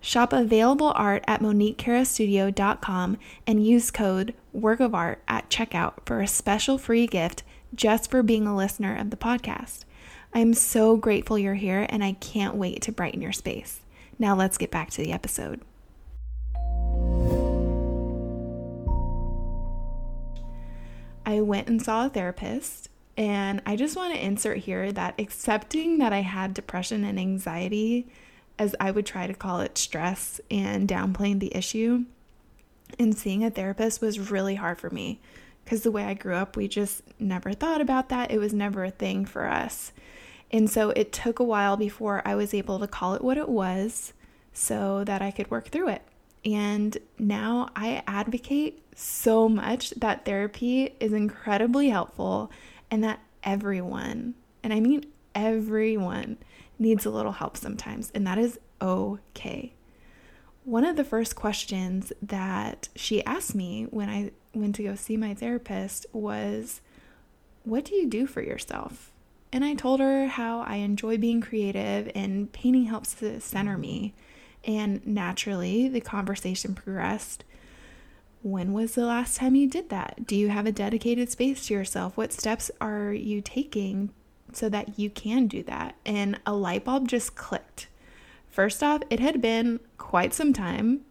Shop 0.00 0.32
available 0.32 0.92
art 0.96 1.22
at 1.26 1.42
moniquecarastudio.com 1.42 3.18
and 3.46 3.66
use 3.66 3.90
code 3.90 4.32
Work 4.54 4.80
of 4.80 4.94
Art 4.94 5.22
at 5.28 5.50
checkout 5.50 5.94
for 6.06 6.22
a 6.22 6.26
special 6.26 6.78
free 6.78 7.06
gift 7.06 7.42
just 7.74 8.10
for 8.10 8.22
being 8.22 8.46
a 8.46 8.56
listener 8.56 8.96
of 8.96 9.10
the 9.10 9.18
podcast. 9.18 9.80
I 10.32 10.38
am 10.38 10.54
so 10.54 10.96
grateful 10.96 11.38
you're 11.38 11.54
here 11.54 11.86
and 11.90 12.02
I 12.02 12.12
can't 12.12 12.54
wait 12.54 12.80
to 12.82 12.92
brighten 12.92 13.20
your 13.20 13.32
space. 13.32 13.80
Now 14.18 14.34
let's 14.34 14.56
get 14.56 14.70
back 14.70 14.90
to 14.92 15.02
the 15.02 15.12
episode. 15.12 15.60
I 21.28 21.42
went 21.42 21.68
and 21.68 21.82
saw 21.82 22.06
a 22.06 22.08
therapist, 22.08 22.88
and 23.14 23.60
I 23.66 23.76
just 23.76 23.96
want 23.96 24.14
to 24.14 24.24
insert 24.24 24.56
here 24.56 24.90
that 24.92 25.20
accepting 25.20 25.98
that 25.98 26.10
I 26.10 26.22
had 26.22 26.54
depression 26.54 27.04
and 27.04 27.20
anxiety, 27.20 28.08
as 28.58 28.74
I 28.80 28.90
would 28.90 29.04
try 29.04 29.26
to 29.26 29.34
call 29.34 29.60
it 29.60 29.76
stress 29.76 30.40
and 30.50 30.88
downplaying 30.88 31.40
the 31.40 31.54
issue, 31.54 32.06
and 32.98 33.14
seeing 33.14 33.44
a 33.44 33.50
therapist 33.50 34.00
was 34.00 34.30
really 34.30 34.54
hard 34.54 34.80
for 34.80 34.88
me 34.88 35.20
because 35.64 35.82
the 35.82 35.90
way 35.90 36.04
I 36.04 36.14
grew 36.14 36.34
up, 36.34 36.56
we 36.56 36.66
just 36.66 37.02
never 37.18 37.52
thought 37.52 37.82
about 37.82 38.08
that. 38.08 38.30
It 38.30 38.38
was 38.38 38.54
never 38.54 38.84
a 38.84 38.90
thing 38.90 39.26
for 39.26 39.46
us. 39.46 39.92
And 40.50 40.70
so 40.70 40.90
it 40.92 41.12
took 41.12 41.40
a 41.40 41.44
while 41.44 41.76
before 41.76 42.22
I 42.24 42.36
was 42.36 42.54
able 42.54 42.78
to 42.78 42.86
call 42.86 43.12
it 43.12 43.22
what 43.22 43.36
it 43.36 43.50
was 43.50 44.14
so 44.54 45.04
that 45.04 45.20
I 45.20 45.30
could 45.30 45.50
work 45.50 45.68
through 45.68 45.88
it. 45.88 46.07
And 46.44 46.96
now 47.18 47.70
I 47.74 48.02
advocate 48.06 48.82
so 48.94 49.48
much 49.48 49.90
that 49.90 50.24
therapy 50.24 50.94
is 51.00 51.12
incredibly 51.12 51.88
helpful 51.90 52.50
and 52.90 53.04
that 53.04 53.20
everyone, 53.42 54.34
and 54.62 54.72
I 54.72 54.80
mean 54.80 55.04
everyone, 55.34 56.38
needs 56.78 57.04
a 57.04 57.10
little 57.10 57.32
help 57.32 57.56
sometimes, 57.56 58.10
and 58.14 58.26
that 58.26 58.38
is 58.38 58.58
okay. 58.80 59.74
One 60.64 60.84
of 60.84 60.96
the 60.96 61.04
first 61.04 61.34
questions 61.34 62.12
that 62.22 62.88
she 62.94 63.24
asked 63.24 63.54
me 63.54 63.84
when 63.84 64.08
I 64.08 64.30
went 64.54 64.74
to 64.76 64.82
go 64.82 64.94
see 64.94 65.16
my 65.16 65.34
therapist 65.34 66.06
was, 66.12 66.80
What 67.64 67.84
do 67.84 67.94
you 67.94 68.06
do 68.06 68.26
for 68.26 68.42
yourself? 68.42 69.10
And 69.52 69.64
I 69.64 69.74
told 69.74 70.00
her 70.00 70.26
how 70.26 70.60
I 70.60 70.76
enjoy 70.76 71.16
being 71.16 71.40
creative 71.40 72.10
and 72.14 72.52
painting 72.52 72.84
helps 72.84 73.14
to 73.14 73.40
center 73.40 73.78
me. 73.78 74.14
And 74.64 75.06
naturally, 75.06 75.88
the 75.88 76.00
conversation 76.00 76.74
progressed. 76.74 77.44
When 78.42 78.72
was 78.72 78.94
the 78.94 79.06
last 79.06 79.36
time 79.36 79.54
you 79.54 79.68
did 79.68 79.88
that? 79.90 80.26
Do 80.26 80.36
you 80.36 80.48
have 80.48 80.66
a 80.66 80.72
dedicated 80.72 81.30
space 81.30 81.66
to 81.66 81.74
yourself? 81.74 82.16
What 82.16 82.32
steps 82.32 82.70
are 82.80 83.12
you 83.12 83.40
taking 83.40 84.10
so 84.52 84.68
that 84.68 84.98
you 84.98 85.10
can 85.10 85.46
do 85.46 85.62
that? 85.64 85.96
And 86.06 86.40
a 86.46 86.52
light 86.52 86.84
bulb 86.84 87.08
just 87.08 87.34
clicked. 87.34 87.88
First 88.48 88.82
off, 88.82 89.02
it 89.10 89.20
had 89.20 89.40
been 89.40 89.80
quite 89.96 90.34
some 90.34 90.52
time 90.52 91.04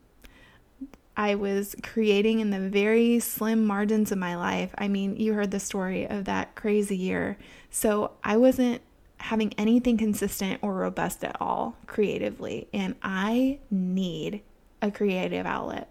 I 1.17 1.33
was 1.33 1.75
creating 1.81 2.41
in 2.41 2.51
the 2.51 2.59
very 2.59 3.19
slim 3.19 3.65
margins 3.65 4.11
of 4.11 4.19
my 4.19 4.35
life. 4.35 4.69
I 4.77 4.87
mean, 4.87 5.17
you 5.17 5.33
heard 5.33 5.49
the 5.49 5.59
story 5.59 6.07
of 6.07 6.25
that 6.25 6.53
crazy 6.53 6.95
year. 6.95 7.39
So 7.71 8.11
I 8.23 8.37
wasn't 8.37 8.83
having 9.17 9.53
anything 9.53 9.97
consistent 9.97 10.59
or 10.61 10.73
robust 10.73 11.23
at 11.23 11.35
all 11.41 11.75
creatively. 11.87 12.67
And 12.73 12.95
I 13.01 13.59
need 13.71 14.41
a 14.81 14.91
creative 14.91 15.45
outlet. 15.45 15.89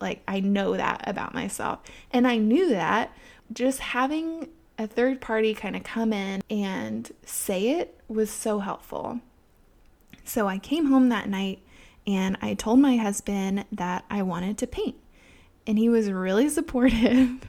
Like, 0.00 0.22
I 0.26 0.40
know 0.40 0.76
that 0.76 1.04
about 1.06 1.34
myself. 1.34 1.80
And 2.10 2.26
I 2.26 2.38
knew 2.38 2.70
that 2.70 3.12
just 3.52 3.78
having 3.78 4.48
a 4.78 4.86
third 4.86 5.20
party 5.20 5.54
kind 5.54 5.76
of 5.76 5.84
come 5.84 6.12
in 6.12 6.42
and 6.50 7.10
say 7.24 7.70
it 7.70 8.00
was 8.08 8.30
so 8.30 8.58
helpful. 8.60 9.20
So 10.24 10.48
I 10.48 10.58
came 10.58 10.86
home 10.86 11.08
that 11.10 11.28
night 11.28 11.60
and 12.06 12.36
I 12.42 12.54
told 12.54 12.80
my 12.80 12.96
husband 12.96 13.64
that 13.72 14.04
I 14.10 14.22
wanted 14.22 14.58
to 14.58 14.66
paint. 14.66 14.96
And 15.66 15.78
he 15.78 15.88
was 15.88 16.10
really 16.10 16.48
supportive. 16.48 17.48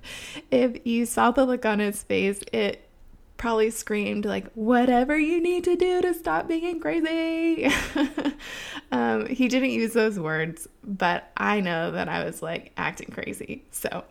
if 0.52 0.86
you 0.86 1.06
saw 1.06 1.32
the 1.32 1.46
look 1.46 1.66
on 1.66 1.80
his 1.80 2.04
face, 2.04 2.40
it 2.52 2.88
probably 3.44 3.70
screamed 3.70 4.24
like 4.24 4.50
whatever 4.54 5.20
you 5.20 5.42
need 5.42 5.66
to 5.66 5.76
do 5.76 6.02
to 6.02 6.14
stop 6.14 6.48
being 6.48 6.80
crazy 6.80 7.70
um, 8.94 9.26
he 9.26 9.50
didn't 9.50 9.72
use 9.72 9.92
those 9.92 10.18
words 10.18 10.66
but 10.82 11.30
i 11.36 11.60
know 11.60 11.92
that 11.92 12.08
i 12.08 12.24
was 12.24 12.42
like 12.42 12.72
acting 12.78 13.10
crazy 13.12 13.62
so 13.70 14.06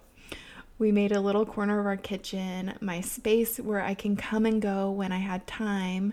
we 0.79 0.93
made 0.93 1.13
a 1.13 1.21
little 1.23 1.47
corner 1.47 1.81
of 1.81 1.87
our 1.87 1.97
kitchen 1.97 2.75
my 2.83 3.01
space 3.01 3.57
where 3.57 3.81
i 3.81 3.95
can 3.95 4.17
come 4.17 4.45
and 4.45 4.61
go 4.61 4.91
when 4.91 5.13
i 5.13 5.19
had 5.19 5.47
time 5.47 6.13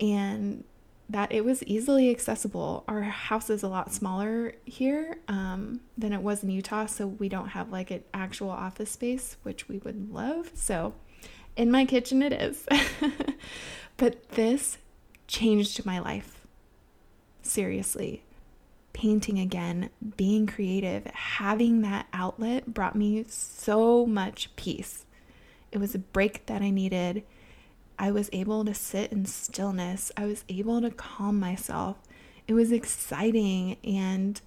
and 0.00 0.64
that 1.08 1.32
it 1.32 1.44
was 1.44 1.60
easily 1.64 2.08
accessible. 2.08 2.84
Our 2.86 3.02
house 3.02 3.50
is 3.50 3.64
a 3.64 3.68
lot 3.68 3.92
smaller 3.92 4.54
here 4.64 5.18
um, 5.26 5.80
than 5.98 6.12
it 6.12 6.22
was 6.22 6.44
in 6.44 6.50
Utah, 6.50 6.86
so 6.86 7.08
we 7.08 7.28
don't 7.28 7.48
have 7.48 7.72
like 7.72 7.90
an 7.90 8.04
actual 8.14 8.50
office 8.50 8.92
space, 8.92 9.36
which 9.42 9.68
we 9.68 9.78
would 9.78 10.12
love. 10.12 10.52
So, 10.54 10.94
in 11.56 11.70
my 11.70 11.84
kitchen, 11.84 12.22
it 12.22 12.32
is. 12.32 12.66
but 13.96 14.28
this 14.30 14.78
changed 15.26 15.84
my 15.84 15.98
life. 15.98 16.40
Seriously. 17.42 18.22
Painting 18.92 19.38
again, 19.38 19.90
being 20.16 20.46
creative, 20.46 21.06
having 21.06 21.82
that 21.82 22.06
outlet 22.12 22.74
brought 22.74 22.96
me 22.96 23.24
so 23.28 24.04
much 24.04 24.54
peace. 24.56 25.06
It 25.72 25.78
was 25.78 25.94
a 25.94 25.98
break 25.98 26.46
that 26.46 26.60
I 26.60 26.70
needed 26.70 27.22
I 28.00 28.12
was 28.12 28.30
able 28.32 28.64
to 28.64 28.72
sit 28.72 29.12
in 29.12 29.26
stillness. 29.26 30.10
I 30.16 30.24
was 30.24 30.42
able 30.48 30.80
to 30.80 30.90
calm 30.90 31.38
myself. 31.38 31.98
It 32.48 32.54
was 32.54 32.72
exciting 32.72 33.76
and 33.84 34.40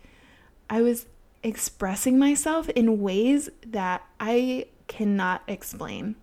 I 0.72 0.81
was 0.81 1.05
expressing 1.43 2.17
myself 2.17 2.67
in 2.69 3.00
ways 3.00 3.51
that 3.67 4.01
I 4.19 4.65
cannot 4.88 5.43
explain. 5.48 6.15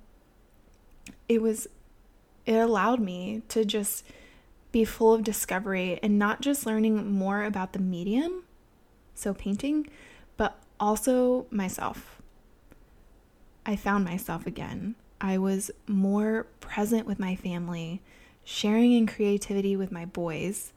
It 1.31 1.41
was 1.41 1.69
it 2.45 2.57
allowed 2.57 2.99
me 2.99 3.43
to 3.51 3.65
just 3.65 4.05
be 4.73 4.85
full 4.85 5.15
of 5.15 5.23
discovery 5.23 6.01
and 6.03 6.19
not 6.19 6.41
just 6.41 6.67
learning 6.67 7.13
more 7.13 7.45
about 7.45 7.73
the 7.73 7.79
medium, 7.79 8.43
so 9.15 9.33
painting, 9.33 9.87
but 10.37 10.59
also 10.81 11.47
myself. 11.53 12.21
I 13.65 13.77
found 13.77 14.05
myself 14.05 14.45
again. 14.45 14.97
I 15.21 15.39
was 15.39 15.71
more 15.87 16.49
present 16.59 17.07
with 17.07 17.21
my 17.21 17.37
family, 17.37 18.03
sharing 18.43 18.93
in 18.93 19.07
creativity 19.07 19.77
with 19.77 19.93
my 19.93 20.07
boys. 20.07 20.73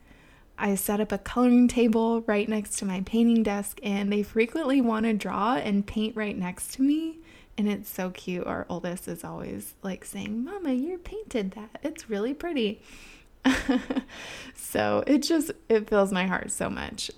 I 0.57 0.75
set 0.75 1.01
up 1.01 1.12
a 1.12 1.17
coloring 1.17 1.67
table 1.67 2.22
right 2.22 2.48
next 2.48 2.77
to 2.79 2.86
my 2.86 3.01
painting 3.01 3.43
desk, 3.43 3.79
and 3.83 4.12
they 4.12 4.24
frequently 4.24 4.81
want 4.81 5.05
to 5.05 5.13
draw 5.13 5.55
and 5.55 5.86
paint 5.86 6.15
right 6.15 6.38
next 6.38 6.74
to 6.75 6.81
me. 6.81 7.19
And 7.57 7.67
it's 7.67 7.89
so 7.89 8.10
cute. 8.10 8.48
Our 8.48 8.65
oldest 8.69 9.07
is 9.07 9.24
always 9.24 9.75
like 9.83 10.05
saying, 10.05 10.43
Mama, 10.43 10.74
you 10.74 10.98
painted 10.98 11.51
that. 11.51 11.79
It's 11.83 12.10
really 12.10 12.33
pretty. 12.33 12.81
so 14.55 15.03
it 15.05 15.19
just 15.19 15.51
it 15.69 15.88
fills 15.89 16.12
my 16.12 16.25
heart 16.25 16.51
so 16.51 16.69
much. 16.69 17.12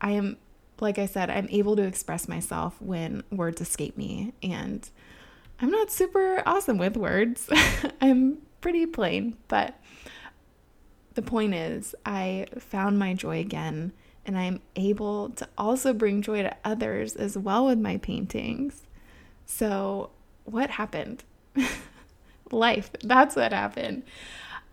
I 0.00 0.12
am 0.12 0.36
like 0.80 0.98
I 0.98 1.06
said, 1.06 1.30
I'm 1.30 1.48
able 1.50 1.76
to 1.76 1.82
express 1.82 2.28
myself 2.28 2.80
when 2.80 3.22
words 3.30 3.60
escape 3.60 3.96
me 3.96 4.34
and 4.42 4.88
I'm 5.60 5.70
not 5.70 5.92
super 5.92 6.42
awesome 6.44 6.76
with 6.76 6.96
words. 6.96 7.48
I'm 8.00 8.38
pretty 8.60 8.86
plain, 8.86 9.36
but 9.46 9.78
the 11.14 11.22
point 11.22 11.54
is, 11.54 11.94
I 12.04 12.46
found 12.58 12.98
my 12.98 13.14
joy 13.14 13.40
again, 13.40 13.92
and 14.24 14.38
I'm 14.38 14.60
able 14.76 15.30
to 15.30 15.48
also 15.58 15.92
bring 15.92 16.22
joy 16.22 16.42
to 16.42 16.56
others 16.64 17.16
as 17.16 17.36
well 17.36 17.66
with 17.66 17.78
my 17.78 17.96
paintings. 17.98 18.82
So, 19.46 20.10
what 20.44 20.70
happened? 20.70 21.24
Life. 22.50 22.90
That's 23.02 23.36
what 23.36 23.52
happened. 23.52 24.02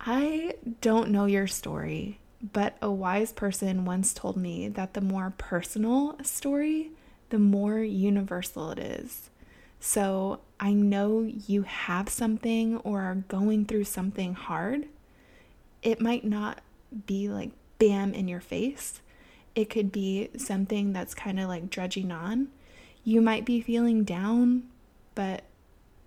I 0.00 0.54
don't 0.80 1.10
know 1.10 1.26
your 1.26 1.46
story, 1.46 2.20
but 2.52 2.76
a 2.80 2.90
wise 2.90 3.32
person 3.32 3.84
once 3.84 4.14
told 4.14 4.36
me 4.36 4.68
that 4.68 4.94
the 4.94 5.00
more 5.00 5.34
personal 5.36 6.16
a 6.18 6.24
story, 6.24 6.90
the 7.28 7.38
more 7.38 7.78
universal 7.78 8.70
it 8.70 8.78
is. 8.78 9.30
So 9.78 10.40
I 10.58 10.72
know 10.72 11.22
you 11.22 11.62
have 11.62 12.08
something 12.08 12.76
or 12.78 13.00
are 13.00 13.24
going 13.28 13.64
through 13.64 13.84
something 13.84 14.34
hard. 14.34 14.86
It 15.82 16.00
might 16.00 16.24
not 16.24 16.60
be 17.06 17.28
like 17.28 17.50
bam 17.78 18.12
in 18.12 18.28
your 18.28 18.40
face, 18.40 19.00
it 19.54 19.70
could 19.70 19.90
be 19.90 20.30
something 20.36 20.92
that's 20.92 21.14
kind 21.14 21.40
of 21.40 21.48
like 21.48 21.70
drudging 21.70 22.12
on. 22.12 22.48
You 23.04 23.20
might 23.20 23.44
be 23.44 23.60
feeling 23.60 24.04
down, 24.04 24.64
but 25.14 25.42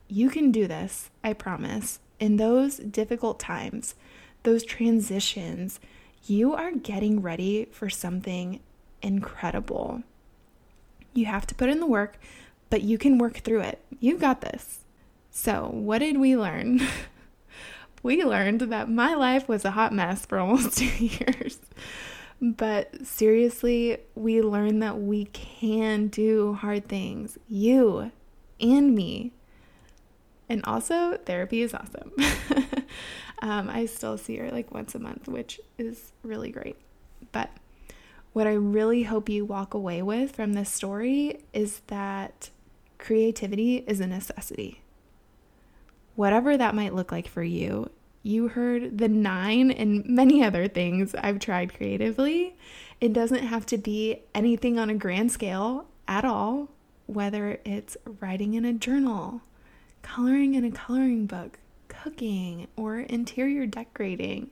you 0.08 0.30
can 0.30 0.52
do 0.52 0.68
this, 0.68 1.10
I 1.24 1.34
promise. 1.34 2.00
In 2.20 2.38
those 2.38 2.78
difficult 2.78 3.40
times, 3.40 3.96
those 4.44 4.64
transitions, 4.64 5.80
you 6.26 6.54
are 6.54 6.72
getting 6.72 7.22
ready 7.22 7.66
for 7.66 7.90
something 7.90 8.60
incredible. 9.02 10.04
You 11.14 11.26
have 11.26 11.46
to 11.48 11.56
put 11.56 11.70
in 11.70 11.80
the 11.80 11.86
work, 11.86 12.18
but 12.70 12.82
you 12.82 12.98
can 12.98 13.18
work 13.18 13.40
through 13.40 13.62
it. 13.62 13.80
You've 14.00 14.22
got 14.22 14.42
this. 14.42 14.80
So, 15.32 15.70
what 15.72 16.00
did 16.00 16.18
we 16.18 16.38
learn? 16.38 16.82
we 18.04 18.24
learned 18.24 18.62
that 18.62 18.90
my 18.90 19.16
life 19.16 19.48
was 19.48 19.66
a 19.66 19.72
hot 19.72 19.94
mess 19.94 20.26
for 20.26 20.38
almost 20.38 20.78
two 20.78 20.86
years. 20.86 21.58
But 22.42 23.08
seriously, 23.08 24.00
we 24.16 24.42
learned 24.42 24.84
that 24.84 25.00
we 25.00 25.26
can 25.26 26.08
do 26.08 26.54
hard 26.54 26.90
things. 26.90 27.38
You 27.48 28.12
and 28.60 28.94
me. 28.94 29.32
And 30.50 30.62
also, 30.66 31.18
therapy 31.26 31.62
is 31.62 31.74
awesome. 31.74 32.12
um, 33.42 33.70
I 33.70 33.86
still 33.86 34.18
see 34.18 34.36
her 34.38 34.52
like 34.52 34.74
once 34.74 34.94
a 34.94 35.00
month, 35.00 35.30
which 35.30 35.62
is 35.78 36.12
really 36.22 36.52
great. 36.52 36.76
But 37.32 37.50
what 38.34 38.46
I 38.46 38.54
really 38.54 39.04
hope 39.04 39.30
you 39.30 39.46
walk 39.46 39.74
away 39.74 40.02
with 40.02 40.36
from 40.36 40.54
this 40.54 40.70
story 40.70 41.40
is 41.54 41.82
that 41.88 42.50
creativity 42.98 43.78
is 43.88 44.02
a 44.02 44.08
necessity. 44.08 44.83
Whatever 46.16 46.58
that 46.58 46.76
might 46.76 46.94
look 46.94 47.12
like 47.12 47.28
for 47.28 47.44
you, 47.44 47.90
you 48.22 48.48
heard 48.50 48.98
the 48.98 49.08
nine 49.08 49.72
and 49.72 50.06
many 50.06 50.44
other 50.44 50.68
things 50.68 51.14
I've 51.16 51.40
tried 51.40 51.76
creatively. 51.76 52.56
It 53.02 53.14
doesn't 53.14 53.44
have 53.44 53.66
to 53.68 53.78
be 53.78 54.22
anything 54.34 54.80
on 54.80 54.90
a 54.90 54.96
grand 54.96 55.32
scale 55.32 55.88
at 56.08 56.24
all, 56.24 56.70
whether 57.08 57.60
it's 57.66 57.98
writing 58.22 58.54
in 58.54 58.64
a 58.64 58.74
journal, 58.74 59.42
coloring 60.02 60.54
in 60.54 60.64
a 60.64 60.72
coloring 60.72 61.26
book, 61.26 61.60
cooking, 61.88 62.68
or 62.78 63.00
interior 63.00 63.66
decorating 63.66 64.52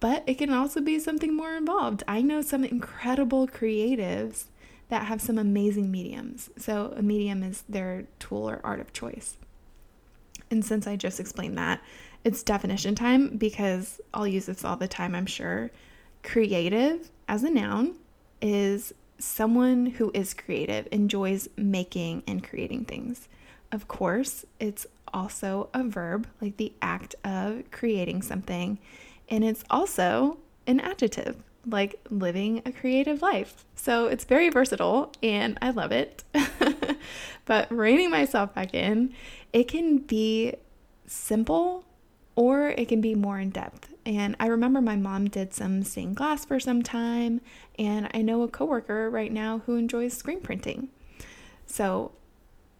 but 0.00 0.24
it 0.26 0.38
can 0.38 0.50
also 0.50 0.80
be 0.80 0.98
something 0.98 1.36
more 1.36 1.54
involved. 1.54 2.02
I 2.08 2.22
know 2.22 2.40
some 2.40 2.64
incredible 2.64 3.46
creatives 3.46 4.44
that 4.88 5.04
have 5.04 5.20
some 5.20 5.38
amazing 5.38 5.90
mediums. 5.90 6.50
So, 6.56 6.94
a 6.96 7.02
medium 7.02 7.42
is 7.42 7.62
their 7.68 8.06
tool 8.18 8.48
or 8.48 8.60
art 8.64 8.80
of 8.80 8.92
choice. 8.94 9.36
And 10.50 10.64
since 10.64 10.86
I 10.86 10.96
just 10.96 11.20
explained 11.20 11.58
that, 11.58 11.80
it's 12.24 12.42
definition 12.42 12.94
time 12.94 13.36
because 13.36 14.00
I'll 14.12 14.26
use 14.26 14.46
this 14.46 14.64
all 14.64 14.76
the 14.76 14.88
time, 14.88 15.14
I'm 15.14 15.26
sure. 15.26 15.70
Creative 16.22 17.10
as 17.28 17.44
a 17.44 17.50
noun 17.50 17.96
is 18.42 18.92
someone 19.18 19.86
who 19.86 20.10
is 20.12 20.34
creative, 20.34 20.88
enjoys 20.90 21.48
making 21.56 22.22
and 22.26 22.46
creating 22.46 22.84
things. 22.84 23.28
Of 23.72 23.86
course, 23.86 24.44
it's 24.58 24.86
also 25.12 25.68
a 25.72 25.84
verb, 25.84 26.26
like 26.40 26.56
the 26.56 26.72
act 26.82 27.14
of 27.24 27.70
creating 27.70 28.22
something. 28.22 28.78
And 29.28 29.44
it's 29.44 29.64
also 29.70 30.38
an 30.66 30.80
adjective, 30.80 31.36
like 31.66 32.00
living 32.10 32.62
a 32.64 32.72
creative 32.72 33.22
life. 33.22 33.64
So 33.76 34.06
it's 34.06 34.24
very 34.24 34.48
versatile 34.48 35.12
and 35.22 35.58
I 35.62 35.70
love 35.70 35.92
it. 35.92 36.24
but 37.44 37.70
reining 37.70 38.10
myself 38.10 38.54
back 38.54 38.74
in, 38.74 39.14
it 39.52 39.68
can 39.68 39.98
be 39.98 40.54
simple 41.06 41.84
or 42.36 42.68
it 42.70 42.88
can 42.88 43.00
be 43.00 43.14
more 43.14 43.38
in 43.38 43.50
depth. 43.50 43.92
And 44.06 44.36
I 44.40 44.46
remember 44.46 44.80
my 44.80 44.96
mom 44.96 45.28
did 45.28 45.52
some 45.52 45.82
stained 45.82 46.16
glass 46.16 46.44
for 46.44 46.58
some 46.58 46.82
time, 46.82 47.40
and 47.78 48.08
I 48.14 48.22
know 48.22 48.42
a 48.42 48.48
coworker 48.48 49.10
right 49.10 49.30
now 49.30 49.62
who 49.66 49.76
enjoys 49.76 50.16
screen 50.16 50.40
printing. 50.40 50.88
So, 51.66 52.12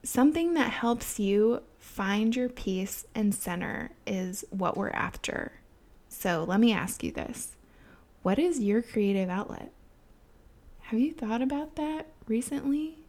something 0.02 0.54
that 0.54 0.70
helps 0.72 1.20
you 1.20 1.62
find 1.78 2.34
your 2.34 2.48
peace 2.48 3.04
and 3.14 3.34
center 3.34 3.90
is 4.06 4.44
what 4.50 4.76
we're 4.76 4.90
after. 4.90 5.52
So 6.08 6.44
let 6.46 6.60
me 6.60 6.72
ask 6.72 7.02
you 7.02 7.12
this 7.12 7.56
What 8.22 8.38
is 8.38 8.60
your 8.60 8.82
creative 8.82 9.28
outlet? 9.28 9.72
Have 10.82 11.00
you 11.00 11.12
thought 11.12 11.42
about 11.42 11.76
that 11.76 12.06
recently? 12.26 12.99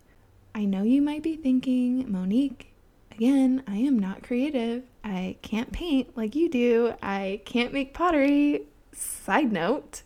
I 0.53 0.65
know 0.65 0.83
you 0.83 1.01
might 1.01 1.23
be 1.23 1.35
thinking, 1.35 2.11
Monique, 2.11 2.73
again, 3.11 3.63
I 3.67 3.77
am 3.77 3.97
not 3.97 4.23
creative. 4.23 4.83
I 5.03 5.37
can't 5.41 5.71
paint 5.71 6.15
like 6.17 6.35
you 6.35 6.49
do. 6.49 6.93
I 7.01 7.41
can't 7.45 7.73
make 7.73 7.93
pottery. 7.93 8.67
Side 8.93 9.51
note, 9.53 10.01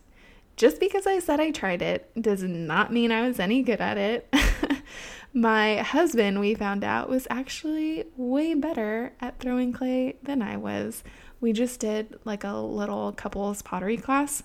just 0.55 0.79
because 0.79 1.07
I 1.07 1.19
said 1.19 1.39
I 1.39 1.49
tried 1.49 1.81
it 1.81 2.09
does 2.21 2.43
not 2.43 2.93
mean 2.93 3.11
I 3.11 3.27
was 3.27 3.39
any 3.39 3.63
good 3.63 3.81
at 3.81 3.97
it. 3.97 4.33
My 5.33 5.77
husband, 5.77 6.39
we 6.39 6.53
found 6.53 6.83
out, 6.83 7.09
was 7.09 7.27
actually 7.29 8.05
way 8.15 8.53
better 8.53 9.13
at 9.19 9.39
throwing 9.39 9.73
clay 9.73 10.15
than 10.21 10.41
I 10.41 10.55
was 10.55 11.03
we 11.45 11.53
just 11.53 11.79
did 11.79 12.19
like 12.25 12.43
a 12.43 12.53
little 12.53 13.11
couples 13.11 13.61
pottery 13.61 13.97
class. 13.97 14.41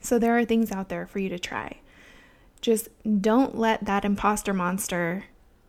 So 0.00 0.18
there 0.18 0.36
are 0.36 0.44
things 0.44 0.72
out 0.72 0.88
there 0.88 1.06
for 1.06 1.18
you 1.18 1.28
to 1.28 1.38
try. 1.38 1.80
Just 2.60 2.88
don't 3.20 3.56
let 3.56 3.84
that 3.84 4.04
imposter 4.04 4.52
monster 4.52 5.26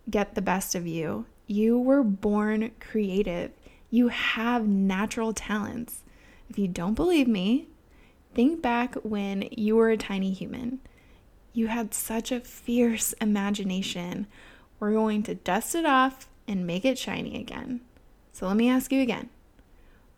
get 0.10 0.36
the 0.36 0.42
best 0.42 0.76
of 0.76 0.88
you. 0.88 1.26
You 1.48 1.80
were 1.80 2.04
born 2.04 2.72
creative. 2.80 3.52
You 3.90 4.08
have 4.08 4.68
natural 4.68 5.34
talents. 5.34 6.04
If 6.50 6.58
you 6.58 6.68
don't 6.68 6.94
believe 6.94 7.28
me, 7.28 7.68
think 8.34 8.62
back 8.62 8.96
when 9.04 9.48
you 9.52 9.76
were 9.76 9.90
a 9.90 9.98
tiny 9.98 10.32
human. 10.32 10.80
You 11.54 11.68
had 11.68 11.94
such 11.94 12.32
a 12.32 12.40
fierce 12.40 13.14
imagination. 13.14 14.28
We're 14.80 14.94
going 14.94 15.24
to 15.24 15.36
dust 15.36 15.76
it 15.76 15.86
off 15.86 16.28
and 16.48 16.66
make 16.66 16.86
it 16.86 16.98
shiny 16.98 17.40
again. 17.40 17.82
So 18.34 18.48
let 18.48 18.58
me 18.58 18.70
ask 18.70 18.92
you 18.92 19.02
again 19.02 19.30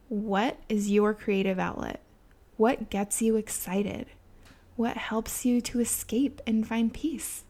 what 0.09 0.57
is 0.69 0.91
your 0.91 1.13
creative 1.13 1.57
outlet? 1.57 2.01
What 2.57 2.91
gets 2.91 3.21
you 3.21 3.35
excited? 3.35 4.05
What 4.75 4.97
helps 4.97 5.45
you 5.45 5.59
to 5.61 5.79
escape 5.79 6.41
and 6.45 6.67
find 6.67 6.93
peace? 6.93 7.43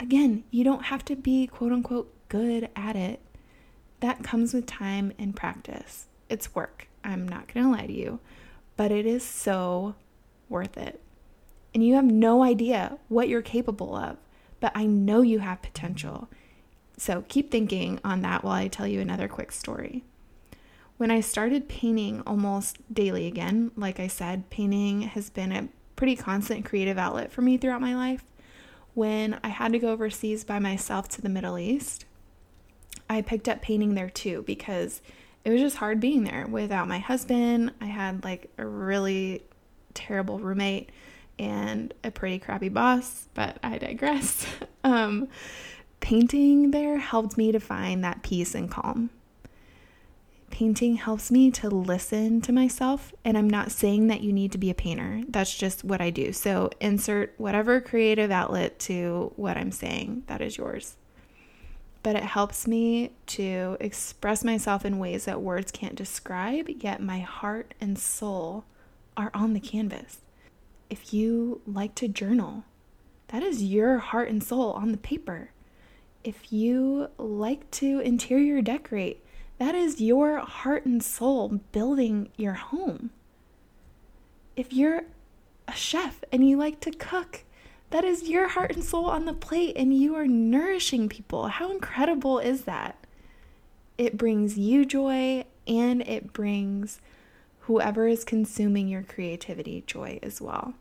Again, 0.00 0.44
you 0.50 0.64
don't 0.64 0.86
have 0.86 1.04
to 1.04 1.14
be 1.14 1.46
quote 1.46 1.72
unquote 1.72 2.12
good 2.30 2.70
at 2.74 2.96
it. 2.96 3.20
That 4.00 4.24
comes 4.24 4.54
with 4.54 4.64
time 4.64 5.12
and 5.18 5.36
practice. 5.36 6.06
It's 6.30 6.54
work. 6.54 6.88
I'm 7.04 7.28
not 7.28 7.52
going 7.52 7.66
to 7.66 7.72
lie 7.72 7.86
to 7.86 7.92
you, 7.92 8.18
but 8.76 8.90
it 8.90 9.04
is 9.04 9.22
so 9.22 9.94
worth 10.48 10.78
it. 10.78 11.02
And 11.74 11.84
you 11.84 11.94
have 11.94 12.04
no 12.06 12.42
idea 12.42 12.96
what 13.08 13.28
you're 13.28 13.42
capable 13.42 13.94
of, 13.94 14.16
but 14.58 14.72
I 14.74 14.86
know 14.86 15.20
you 15.20 15.40
have 15.40 15.60
potential. 15.60 16.28
So 16.96 17.24
keep 17.28 17.50
thinking 17.50 18.00
on 18.02 18.22
that 18.22 18.42
while 18.42 18.54
I 18.54 18.68
tell 18.68 18.86
you 18.86 19.00
another 19.00 19.28
quick 19.28 19.52
story. 19.52 20.02
When 20.96 21.10
I 21.10 21.20
started 21.20 21.68
painting 21.68 22.22
almost 22.26 22.78
daily 22.92 23.26
again, 23.26 23.70
like 23.76 24.00
I 24.00 24.06
said, 24.06 24.50
painting 24.50 25.02
has 25.02 25.30
been 25.30 25.52
a 25.52 25.68
pretty 25.96 26.16
constant 26.16 26.64
creative 26.64 26.98
outlet 26.98 27.32
for 27.32 27.42
me 27.42 27.56
throughout 27.58 27.80
my 27.80 27.94
life. 27.94 28.24
When 28.94 29.38
I 29.42 29.48
had 29.48 29.72
to 29.72 29.78
go 29.78 29.90
overseas 29.90 30.44
by 30.44 30.58
myself 30.58 31.08
to 31.10 31.22
the 31.22 31.28
Middle 31.28 31.58
East, 31.58 32.04
I 33.08 33.22
picked 33.22 33.48
up 33.48 33.62
painting 33.62 33.94
there 33.94 34.10
too 34.10 34.42
because 34.46 35.00
it 35.44 35.50
was 35.50 35.60
just 35.60 35.76
hard 35.76 36.00
being 36.00 36.24
there 36.24 36.46
without 36.48 36.88
my 36.88 36.98
husband. 36.98 37.72
I 37.80 37.86
had 37.86 38.24
like 38.24 38.50
a 38.58 38.66
really 38.66 39.42
terrible 39.94 40.38
roommate 40.38 40.90
and 41.38 41.94
a 42.04 42.10
pretty 42.10 42.38
crappy 42.38 42.68
boss, 42.68 43.28
but 43.34 43.58
I 43.62 43.78
digress. 43.78 44.46
um, 44.84 45.28
painting 46.00 46.70
there 46.70 46.98
helped 46.98 47.36
me 47.36 47.52
to 47.52 47.60
find 47.60 48.04
that 48.04 48.22
peace 48.22 48.54
and 48.54 48.70
calm 48.70 49.10
painting 50.60 50.96
helps 50.96 51.30
me 51.30 51.50
to 51.50 51.70
listen 51.70 52.38
to 52.42 52.52
myself. 52.52 53.14
And 53.24 53.38
I'm 53.38 53.48
not 53.48 53.72
saying 53.72 54.08
that 54.08 54.20
you 54.20 54.30
need 54.30 54.52
to 54.52 54.58
be 54.58 54.68
a 54.68 54.74
painter, 54.74 55.22
that's 55.26 55.56
just 55.56 55.84
what 55.84 56.02
I 56.02 56.10
do. 56.10 56.34
So 56.34 56.68
insert 56.80 57.32
whatever 57.38 57.80
creative 57.80 58.30
outlet 58.30 58.78
to 58.80 59.32
what 59.36 59.56
I'm 59.56 59.72
saying, 59.72 60.24
that 60.26 60.42
is 60.42 60.58
yours. 60.58 60.98
But 62.02 62.14
it 62.14 62.24
helps 62.24 62.66
me 62.66 63.12
to 63.28 63.78
express 63.80 64.44
myself 64.44 64.84
in 64.84 64.98
ways 64.98 65.24
that 65.24 65.40
words 65.40 65.72
can't 65.72 65.94
describe, 65.94 66.68
yet 66.68 67.02
my 67.02 67.20
heart 67.20 67.72
and 67.80 67.98
soul 67.98 68.66
are 69.16 69.30
on 69.32 69.54
the 69.54 69.60
canvas. 69.60 70.18
If 70.90 71.14
you 71.14 71.62
like 71.66 71.94
to 71.94 72.06
journal, 72.06 72.64
that 73.28 73.42
is 73.42 73.62
your 73.62 73.96
heart 73.96 74.28
and 74.28 74.44
soul 74.44 74.72
on 74.72 74.92
the 74.92 74.98
paper. 74.98 75.52
If 76.22 76.52
you 76.52 77.08
like 77.16 77.70
to 77.70 78.00
interior 78.00 78.60
decorate, 78.60 79.24
that 79.60 79.76
is 79.76 80.00
your 80.00 80.38
heart 80.38 80.84
and 80.84 81.00
soul 81.00 81.60
building 81.70 82.30
your 82.36 82.54
home. 82.54 83.10
If 84.56 84.72
you're 84.72 85.04
a 85.68 85.72
chef 85.72 86.24
and 86.32 86.48
you 86.48 86.56
like 86.56 86.80
to 86.80 86.90
cook, 86.90 87.44
that 87.90 88.02
is 88.04 88.28
your 88.28 88.48
heart 88.48 88.72
and 88.72 88.82
soul 88.82 89.06
on 89.06 89.26
the 89.26 89.32
plate 89.32 89.76
and 89.76 89.96
you 89.96 90.16
are 90.16 90.26
nourishing 90.26 91.08
people. 91.08 91.46
How 91.46 91.70
incredible 91.70 92.40
is 92.40 92.62
that? 92.62 93.00
it 94.00 94.16
brings 94.16 94.56
you 94.56 94.86
joy 94.86 95.44
and 95.66 96.00
it 96.08 96.32
brings 96.32 97.02
whoever 97.60 98.08
is 98.08 98.24
consuming 98.24 98.88
your 98.88 99.02
creativity 99.02 99.84
joy 99.86 100.18
as 100.22 100.40
well. 100.40 100.72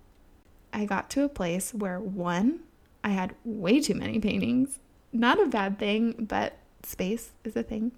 I 0.72 0.86
got 0.86 1.10
to 1.10 1.26
a 1.26 1.30
place 1.30 1.74
where 1.74 2.00
one, 2.00 2.62
I 3.04 3.10
had 3.10 3.36
way 3.44 3.82
too 3.82 3.96
many 3.96 4.20
paintings. 4.20 4.80
Not 5.12 5.38
a 5.38 5.48
bad 5.48 5.78
thing, 5.78 6.28
but 6.30 6.60
space 6.84 7.32
is 7.44 7.58
a 7.58 7.64
thing. 7.64 7.92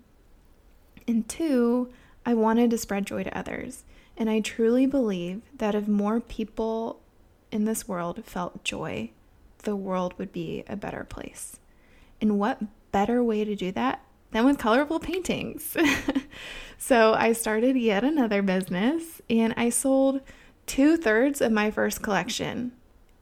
And 1.08 1.28
two, 1.28 1.92
I 2.26 2.34
wanted 2.34 2.70
to 2.72 2.78
spread 2.78 3.06
joy 3.06 3.24
to 3.24 3.38
others. 3.38 3.84
And 4.18 4.30
I 4.30 4.40
truly 4.40 4.86
believe 4.86 5.42
that 5.58 5.76
if 5.76 5.88
more 5.88 6.20
people 6.20 7.02
in 7.52 7.66
this 7.66 7.88
world 7.88 8.24
felt 8.26 8.64
joy, 8.64 9.12
the 9.60 9.76
world 9.76 10.14
would 10.18 10.32
be 10.32 10.64
a 10.68 10.76
better 10.76 11.04
place. 11.04 11.60
And 12.20 12.38
what 12.38 12.62
better 12.92 13.24
way 13.24 13.44
to 13.44 13.56
do 13.56 13.72
that 13.72 14.04
than 14.32 14.46
with 14.46 14.58
colorful 14.58 15.00
paintings? 15.00 15.76
so 16.78 17.14
I 17.14 17.34
started 17.34 17.76
yet 17.76 18.04
another 18.04 18.42
business 18.42 19.22
and 19.30 19.54
I 19.58 19.70
sold 19.70 20.22
two 20.68 20.98
thirds 20.98 21.42
of 21.42 21.52
my 21.52 21.72
first 21.72 22.02
collection. 22.02 22.74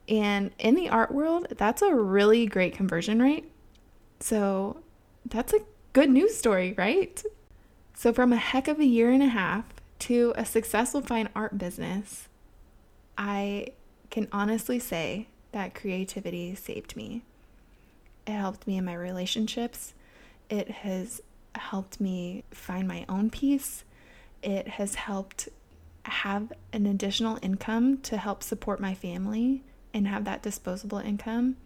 And 0.07 0.51
in 0.57 0.75
the 0.75 0.89
art 0.89 1.11
world, 1.11 1.47
that's 1.57 1.81
a 1.81 1.93
really 1.93 2.45
great 2.45 2.73
conversion 2.73 3.21
rate. 3.21 3.49
So 4.19 4.81
that's 5.25 5.53
a 5.53 5.59
good 5.93 6.09
news 6.09 6.35
story, 6.35 6.73
right? 6.77 7.23
So, 7.99 8.13
from 8.13 8.31
a 8.31 8.37
heck 8.37 8.69
of 8.69 8.79
a 8.79 8.85
year 8.85 9.11
and 9.11 9.21
a 9.21 9.27
half 9.27 9.65
to 10.07 10.31
a 10.37 10.45
successful 10.45 11.01
fine 11.01 11.27
art 11.35 11.57
business, 11.57 12.29
I 13.17 13.73
can 14.09 14.29
honestly 14.31 14.79
say 14.79 15.27
that 15.51 15.75
creativity 15.75 16.55
saved 16.55 16.95
me. 16.95 17.23
It 18.25 18.31
helped 18.31 18.65
me 18.65 18.77
in 18.77 18.85
my 18.85 18.93
relationships. 18.93 19.95
It 20.49 20.71
has 20.71 21.19
helped 21.55 21.99
me 21.99 22.45
find 22.51 22.87
my 22.87 23.03
own 23.09 23.29
peace. 23.31 23.83
It 24.41 24.69
has 24.69 24.95
helped 24.95 25.49
have 26.03 26.53
an 26.71 26.85
additional 26.85 27.37
income 27.41 27.97
to 28.03 28.15
help 28.15 28.43
support 28.43 28.79
my 28.79 28.93
family 28.93 29.61
and 29.93 30.07
have 30.07 30.23
that 30.23 30.41
disposable 30.41 30.99
income. 30.99 31.57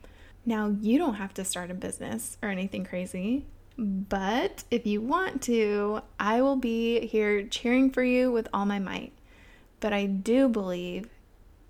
Now, 0.47 0.75
you 0.81 0.97
don't 0.97 1.13
have 1.13 1.35
to 1.35 1.45
start 1.45 1.69
a 1.69 1.75
business 1.75 2.39
or 2.41 2.49
anything 2.49 2.85
crazy. 2.85 3.45
But 3.77 4.63
if 4.69 4.85
you 4.85 5.01
want 5.01 5.41
to, 5.43 6.01
I 6.19 6.41
will 6.41 6.55
be 6.55 7.07
here 7.07 7.43
cheering 7.43 7.89
for 7.89 8.03
you 8.03 8.31
with 8.31 8.47
all 8.53 8.65
my 8.65 8.79
might. 8.79 9.13
But 9.79 9.93
I 9.93 10.05
do 10.05 10.47
believe, 10.47 11.09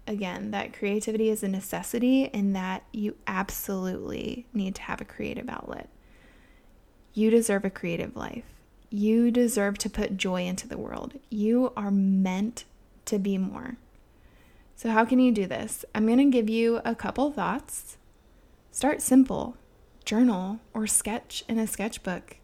again, 0.06 0.52
that 0.52 0.74
creativity 0.74 1.30
is 1.30 1.44
a 1.44 1.48
necessity 1.48 2.30
and 2.34 2.56
that 2.56 2.84
you 2.92 3.16
absolutely 3.26 4.46
need 4.54 4.76
to 4.76 4.82
have 4.84 5.02
a 5.02 5.06
creative 5.06 5.50
outlet. 5.50 5.90
You 7.14 7.30
deserve 7.30 7.64
a 7.64 7.70
creative 7.70 8.16
life. 8.16 8.44
You 8.90 9.32
deserve 9.32 9.78
to 9.80 9.90
put 9.90 10.18
joy 10.18 10.46
into 10.46 10.68
the 10.68 10.78
world. 10.78 11.14
You 11.30 11.72
are 11.78 11.90
meant 11.92 12.66
to 13.06 13.18
be 13.18 13.38
more. 13.38 13.78
So, 14.76 14.92
how 14.92 15.06
can 15.06 15.20
you 15.20 15.32
do 15.32 15.48
this? 15.48 15.86
I'm 15.96 16.06
going 16.06 16.18
to 16.18 16.26
give 16.26 16.50
you 16.50 16.82
a 16.84 16.96
couple 16.96 17.32
thoughts. 17.32 17.98
Start 18.72 19.02
simple 19.02 19.56
journal 20.06 20.60
or 20.74 20.88
sketch 20.88 21.44
in 21.48 21.58
a 21.60 21.68
sketchbook. 21.68 22.38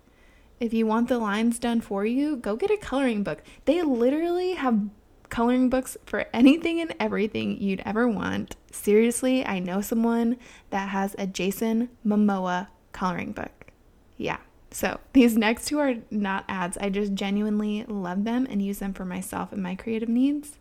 If 0.59 0.73
you 0.73 0.85
want 0.85 1.07
the 1.07 1.19
lines 1.19 1.57
done 1.57 1.81
for 1.81 2.05
you, 2.05 2.35
go 2.35 2.55
get 2.55 2.71
a 2.71 2.77
coloring 2.77 3.23
book. 3.23 3.41
They 3.65 3.81
literally 3.81 4.53
have 4.53 4.89
coloring 5.29 5.69
books 5.69 5.95
for 6.05 6.25
anything 6.33 6.81
and 6.81 6.93
everything 6.99 7.61
you'd 7.61 7.81
ever 7.85 8.07
want. 8.07 8.55
Seriously, 8.71 9.45
I 9.45 9.59
know 9.59 9.81
someone 9.81 10.37
that 10.69 10.89
has 10.89 11.15
a 11.17 11.27
Jason 11.27 11.89
Momoa 12.05 12.67
coloring 12.91 13.31
book. 13.31 13.71
Yeah. 14.17 14.37
So, 14.71 14.99
these 15.13 15.35
next 15.35 15.67
two 15.67 15.79
are 15.79 15.95
not 16.11 16.45
ads. 16.47 16.77
I 16.77 16.89
just 16.89 17.13
genuinely 17.13 17.85
love 17.85 18.23
them 18.23 18.45
and 18.49 18.61
use 18.61 18.79
them 18.79 18.93
for 18.93 19.05
myself 19.05 19.51
and 19.51 19.63
my 19.63 19.75
creative 19.75 20.09
needs. 20.09 20.59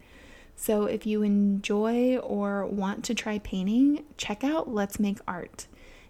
So, 0.57 0.85
if 0.85 1.07
you 1.07 1.23
enjoy 1.23 2.17
or 2.19 2.65
want 2.65 3.05
to 3.05 3.15
try 3.15 3.39
painting, 3.39 4.05
check 4.17 4.43
out 4.43 4.73
Let's 4.73 4.99
Make 4.99 5.19
Art. 5.29 5.67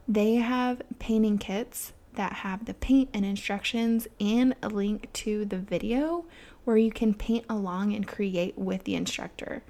They 0.09 0.37
have 0.37 0.81
painting 0.99 1.37
kits 1.37 1.93
that 2.15 2.33
have 2.33 2.65
the 2.65 2.73
paint 2.73 3.11
and 3.13 3.27
instructions 3.27 4.09
and 4.19 4.57
a 4.63 4.71
link 4.71 5.13
to 5.13 5.45
the 5.45 5.59
video 5.59 6.25
where 6.65 6.79
you 6.79 6.91
can 6.91 7.13
paint 7.13 7.45
along 7.49 7.95
and 7.95 8.09
create 8.09 8.57
with 8.57 8.85
the 8.85 8.95
instructor. 8.95 9.63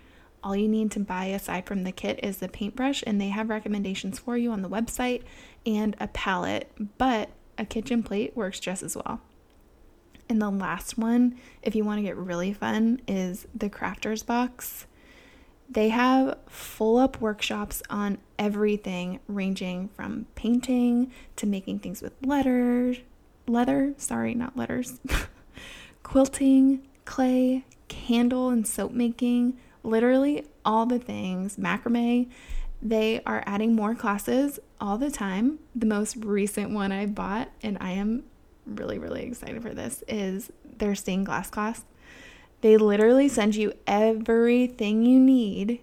All 0.45 0.55
you 0.55 0.69
need 0.69 0.93
to 0.93 1.01
buy 1.01 1.27
aside 1.27 1.67
from 1.67 1.83
the 1.83 1.91
kit 1.91 2.21
is 2.23 2.37
the 2.37 2.49
paintbrush, 2.49 3.03
and 3.05 3.21
they 3.21 3.31
have 3.31 3.51
recommendations 3.51 4.21
for 4.21 4.37
you 4.37 4.53
on 4.53 4.63
the 4.63 4.69
website 4.69 5.25
and 5.67 5.97
a 5.99 6.07
palette, 6.07 6.71
but 6.97 7.31
a 7.59 7.65
kitchen 7.65 8.05
plate 8.05 8.37
works 8.37 8.61
just 8.61 8.85
as 8.85 8.97
well. 8.97 9.21
And 10.29 10.41
the 10.41 10.51
last 10.51 10.97
one, 10.97 11.37
if 11.63 11.75
you 11.75 11.85
want 11.85 11.99
to 11.99 12.03
get 12.03 12.17
really 12.17 12.53
fun, 12.53 13.01
is 13.09 13.49
the 13.53 13.69
Crafters 13.69 14.25
Box. 14.25 14.87
They 15.71 15.91
have 15.91 16.39
full 16.47 16.97
up 16.97 17.21
workshops 17.21 17.83
on 17.91 18.19
everything 18.39 19.21
ranging 19.29 19.89
from 19.89 20.27
painting 20.35 21.13
to 21.37 21.47
making 21.47 21.81
things 21.81 22.01
with 22.01 22.15
letters, 22.25 22.99
leather, 23.47 23.93
sorry, 23.99 24.35
not 24.35 24.57
letters, 24.57 24.99
quilting, 26.03 26.87
clay, 27.05 27.65
candle 27.89 28.49
and 28.49 28.67
soap 28.67 28.93
making, 28.93 29.59
literally 29.83 30.45
all 30.65 30.87
the 30.87 30.99
things, 30.99 31.57
macrame. 31.57 32.31
They 32.81 33.21
are 33.27 33.43
adding 33.45 33.75
more 33.75 33.95
classes 33.95 34.61
all 34.81 34.99
the 34.99 35.11
time. 35.11 35.59
The 35.75 35.87
most 35.87 36.17
recent 36.17 36.71
one 36.71 36.93
I 36.93 37.07
bought, 37.07 37.51
and 37.63 37.77
I 37.81 37.93
am 37.93 38.25
really, 38.65 38.99
really 38.99 39.25
excited 39.25 39.63
for 39.63 39.75
this, 39.75 40.05
is 40.07 40.53
their 40.79 40.95
stained 40.95 41.27
glass 41.27 41.51
class. 41.51 41.85
They 42.61 42.77
literally 42.77 43.29
send 43.29 43.55
you 43.55 43.73
everything 43.87 45.05
you 45.05 45.21
need 45.21 45.81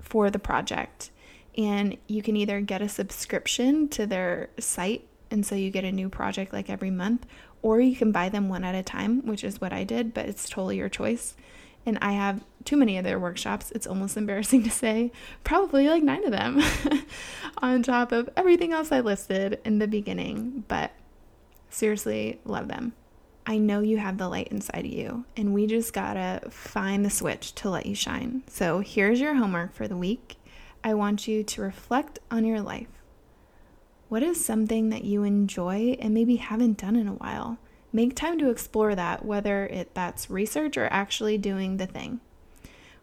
for 0.00 0.30
the 0.30 0.38
project. 0.38 1.10
And 1.56 1.96
you 2.06 2.22
can 2.22 2.36
either 2.36 2.60
get 2.60 2.82
a 2.82 2.88
subscription 2.88 3.88
to 3.90 4.06
their 4.06 4.50
site, 4.58 5.06
and 5.30 5.44
so 5.46 5.54
you 5.54 5.70
get 5.70 5.84
a 5.84 5.92
new 5.92 6.08
project 6.08 6.52
like 6.52 6.68
every 6.68 6.90
month, 6.90 7.26
or 7.62 7.80
you 7.80 7.96
can 7.96 8.12
buy 8.12 8.28
them 8.28 8.48
one 8.48 8.64
at 8.64 8.74
a 8.74 8.82
time, 8.82 9.24
which 9.26 9.44
is 9.44 9.60
what 9.60 9.72
I 9.72 9.84
did, 9.84 10.12
but 10.12 10.26
it's 10.26 10.48
totally 10.48 10.76
your 10.76 10.88
choice. 10.88 11.36
And 11.86 11.98
I 12.00 12.12
have 12.12 12.44
too 12.64 12.76
many 12.76 12.98
of 12.98 13.04
their 13.04 13.18
workshops. 13.18 13.70
It's 13.72 13.86
almost 13.86 14.16
embarrassing 14.18 14.64
to 14.64 14.70
say, 14.70 15.12
probably 15.44 15.88
like 15.88 16.02
nine 16.02 16.24
of 16.24 16.32
them, 16.32 16.62
on 17.58 17.82
top 17.82 18.10
of 18.10 18.28
everything 18.36 18.72
else 18.72 18.90
I 18.90 19.00
listed 19.00 19.60
in 19.64 19.78
the 19.78 19.86
beginning. 19.86 20.64
But 20.66 20.92
seriously, 21.70 22.40
love 22.44 22.68
them. 22.68 22.94
I 23.46 23.58
know 23.58 23.80
you 23.80 23.98
have 23.98 24.16
the 24.16 24.28
light 24.28 24.48
inside 24.48 24.86
of 24.86 24.92
you, 24.92 25.26
and 25.36 25.52
we 25.52 25.66
just 25.66 25.92
gotta 25.92 26.48
find 26.48 27.04
the 27.04 27.10
switch 27.10 27.54
to 27.56 27.68
let 27.68 27.84
you 27.84 27.94
shine. 27.94 28.42
So 28.48 28.78
here's 28.78 29.20
your 29.20 29.34
homework 29.34 29.74
for 29.74 29.86
the 29.86 29.96
week. 29.96 30.36
I 30.82 30.94
want 30.94 31.28
you 31.28 31.44
to 31.44 31.62
reflect 31.62 32.18
on 32.30 32.46
your 32.46 32.62
life. 32.62 32.88
What 34.08 34.22
is 34.22 34.44
something 34.44 34.88
that 34.88 35.04
you 35.04 35.24
enjoy 35.24 35.96
and 36.00 36.14
maybe 36.14 36.36
haven't 36.36 36.78
done 36.78 36.96
in 36.96 37.06
a 37.06 37.14
while? 37.14 37.58
Make 37.92 38.16
time 38.16 38.38
to 38.38 38.50
explore 38.50 38.94
that, 38.94 39.24
whether 39.24 39.66
it 39.66 39.94
that's 39.94 40.30
research 40.30 40.76
or 40.76 40.86
actually 40.86 41.36
doing 41.36 41.76
the 41.76 41.86
thing. 41.86 42.20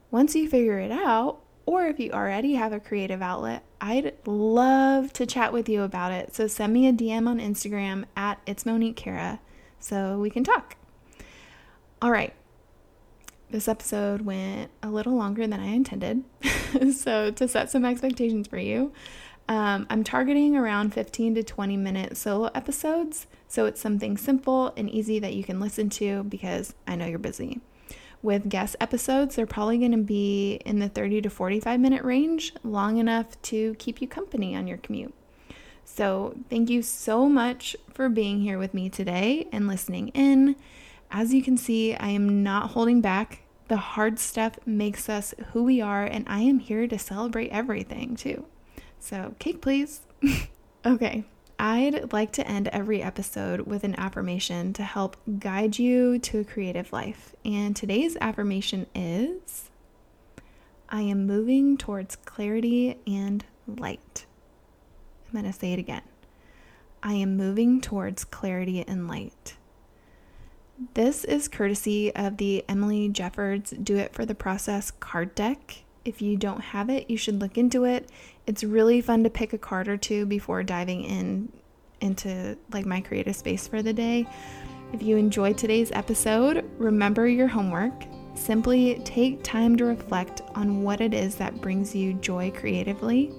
Once 0.09 0.35
you 0.35 0.49
figure 0.49 0.79
it 0.79 0.91
out, 0.91 1.39
or 1.65 1.85
if 1.85 1.99
you 1.99 2.11
already 2.11 2.55
have 2.55 2.73
a 2.73 2.79
creative 2.79 3.21
outlet, 3.21 3.63
I'd 3.79 4.13
love 4.25 5.13
to 5.13 5.25
chat 5.25 5.53
with 5.53 5.69
you 5.69 5.83
about 5.83 6.11
it. 6.11 6.33
So 6.33 6.47
send 6.47 6.73
me 6.73 6.87
a 6.87 6.93
DM 6.93 7.27
on 7.27 7.39
Instagram 7.39 8.05
at 8.17 8.39
it's 8.45 8.65
Monique 8.65 8.95
Cara 8.95 9.39
so 9.81 10.17
we 10.17 10.29
can 10.29 10.43
talk. 10.43 10.77
All 12.01 12.11
right. 12.11 12.33
This 13.49 13.67
episode 13.67 14.21
went 14.21 14.71
a 14.81 14.89
little 14.89 15.15
longer 15.15 15.45
than 15.45 15.59
I 15.59 15.67
intended. 15.67 16.23
so, 16.95 17.31
to 17.31 17.47
set 17.47 17.69
some 17.69 17.83
expectations 17.83 18.47
for 18.47 18.57
you, 18.57 18.93
um, 19.49 19.85
I'm 19.89 20.05
targeting 20.05 20.55
around 20.55 20.93
15 20.93 21.35
to 21.35 21.43
20 21.43 21.75
minute 21.75 22.15
solo 22.15 22.49
episodes. 22.55 23.27
So, 23.49 23.65
it's 23.65 23.81
something 23.81 24.17
simple 24.17 24.73
and 24.77 24.89
easy 24.89 25.19
that 25.19 25.33
you 25.33 25.43
can 25.43 25.59
listen 25.59 25.89
to 25.91 26.23
because 26.23 26.73
I 26.87 26.95
know 26.95 27.05
you're 27.05 27.19
busy. 27.19 27.59
With 28.23 28.47
guest 28.47 28.77
episodes, 28.79 29.35
they're 29.35 29.45
probably 29.45 29.79
going 29.79 29.91
to 29.91 29.97
be 29.97 30.61
in 30.65 30.79
the 30.79 30.87
30 30.87 31.21
to 31.23 31.29
45 31.29 31.79
minute 31.79 32.03
range, 32.03 32.53
long 32.63 32.97
enough 32.99 33.41
to 33.43 33.75
keep 33.75 34.01
you 34.01 34.07
company 34.07 34.55
on 34.55 34.65
your 34.67 34.77
commute. 34.77 35.13
So, 35.93 36.37
thank 36.49 36.69
you 36.69 36.83
so 36.83 37.27
much 37.27 37.75
for 37.93 38.07
being 38.07 38.39
here 38.39 38.57
with 38.57 38.73
me 38.73 38.89
today 38.89 39.49
and 39.51 39.67
listening 39.67 40.07
in. 40.09 40.55
As 41.11 41.33
you 41.33 41.43
can 41.43 41.57
see, 41.57 41.93
I 41.93 42.07
am 42.07 42.43
not 42.43 42.69
holding 42.69 43.01
back. 43.01 43.41
The 43.67 43.75
hard 43.75 44.17
stuff 44.17 44.57
makes 44.65 45.09
us 45.09 45.33
who 45.51 45.65
we 45.65 45.81
are, 45.81 46.05
and 46.05 46.23
I 46.29 46.39
am 46.39 46.59
here 46.59 46.87
to 46.87 46.97
celebrate 46.97 47.49
everything 47.49 48.15
too. 48.15 48.45
So, 48.99 49.35
cake, 49.37 49.61
please. 49.61 49.99
okay, 50.85 51.25
I'd 51.59 52.13
like 52.13 52.31
to 52.33 52.47
end 52.47 52.69
every 52.69 53.03
episode 53.03 53.61
with 53.67 53.83
an 53.83 53.99
affirmation 53.99 54.71
to 54.73 54.83
help 54.83 55.17
guide 55.39 55.77
you 55.77 56.19
to 56.19 56.39
a 56.39 56.45
creative 56.45 56.93
life. 56.93 57.35
And 57.43 57.75
today's 57.75 58.15
affirmation 58.21 58.87
is 58.95 59.69
I 60.87 61.01
am 61.01 61.27
moving 61.27 61.75
towards 61.75 62.15
clarity 62.15 62.97
and 63.05 63.43
light. 63.67 64.25
I'm 65.31 65.41
going 65.41 65.51
to 65.51 65.57
say 65.57 65.71
it 65.71 65.79
again. 65.79 66.01
I 67.01 67.13
am 67.13 67.37
moving 67.37 67.79
towards 67.79 68.25
clarity 68.25 68.83
and 68.85 69.07
light. 69.07 69.55
This 70.93 71.23
is 71.23 71.47
courtesy 71.47 72.13
of 72.15 72.37
the 72.37 72.65
Emily 72.67 73.07
Jeffords 73.07 73.71
Do 73.71 73.95
It 73.95 74.13
for 74.13 74.25
the 74.25 74.35
Process 74.35 74.91
card 74.91 75.33
deck. 75.33 75.83
If 76.03 76.21
you 76.21 76.35
don't 76.35 76.61
have 76.61 76.89
it, 76.89 77.09
you 77.09 77.15
should 77.15 77.39
look 77.39 77.57
into 77.57 77.85
it. 77.85 78.09
It's 78.45 78.63
really 78.63 78.99
fun 78.99 79.23
to 79.23 79.29
pick 79.29 79.53
a 79.53 79.57
card 79.57 79.87
or 79.87 79.95
two 79.95 80.25
before 80.25 80.63
diving 80.63 81.03
in 81.03 81.51
into 82.01 82.57
like 82.73 82.85
my 82.85 82.99
creative 82.99 83.35
space 83.35 83.67
for 83.67 83.81
the 83.81 83.93
day. 83.93 84.27
If 84.91 85.01
you 85.01 85.15
enjoyed 85.15 85.57
today's 85.57 85.91
episode, 85.91 86.69
remember 86.77 87.27
your 87.27 87.47
homework. 87.47 87.93
Simply 88.33 88.99
take 89.05 89.43
time 89.43 89.77
to 89.77 89.85
reflect 89.85 90.41
on 90.55 90.83
what 90.83 90.99
it 90.99 91.13
is 91.13 91.35
that 91.35 91.61
brings 91.61 91.95
you 91.95 92.13
joy 92.15 92.51
creatively. 92.51 93.31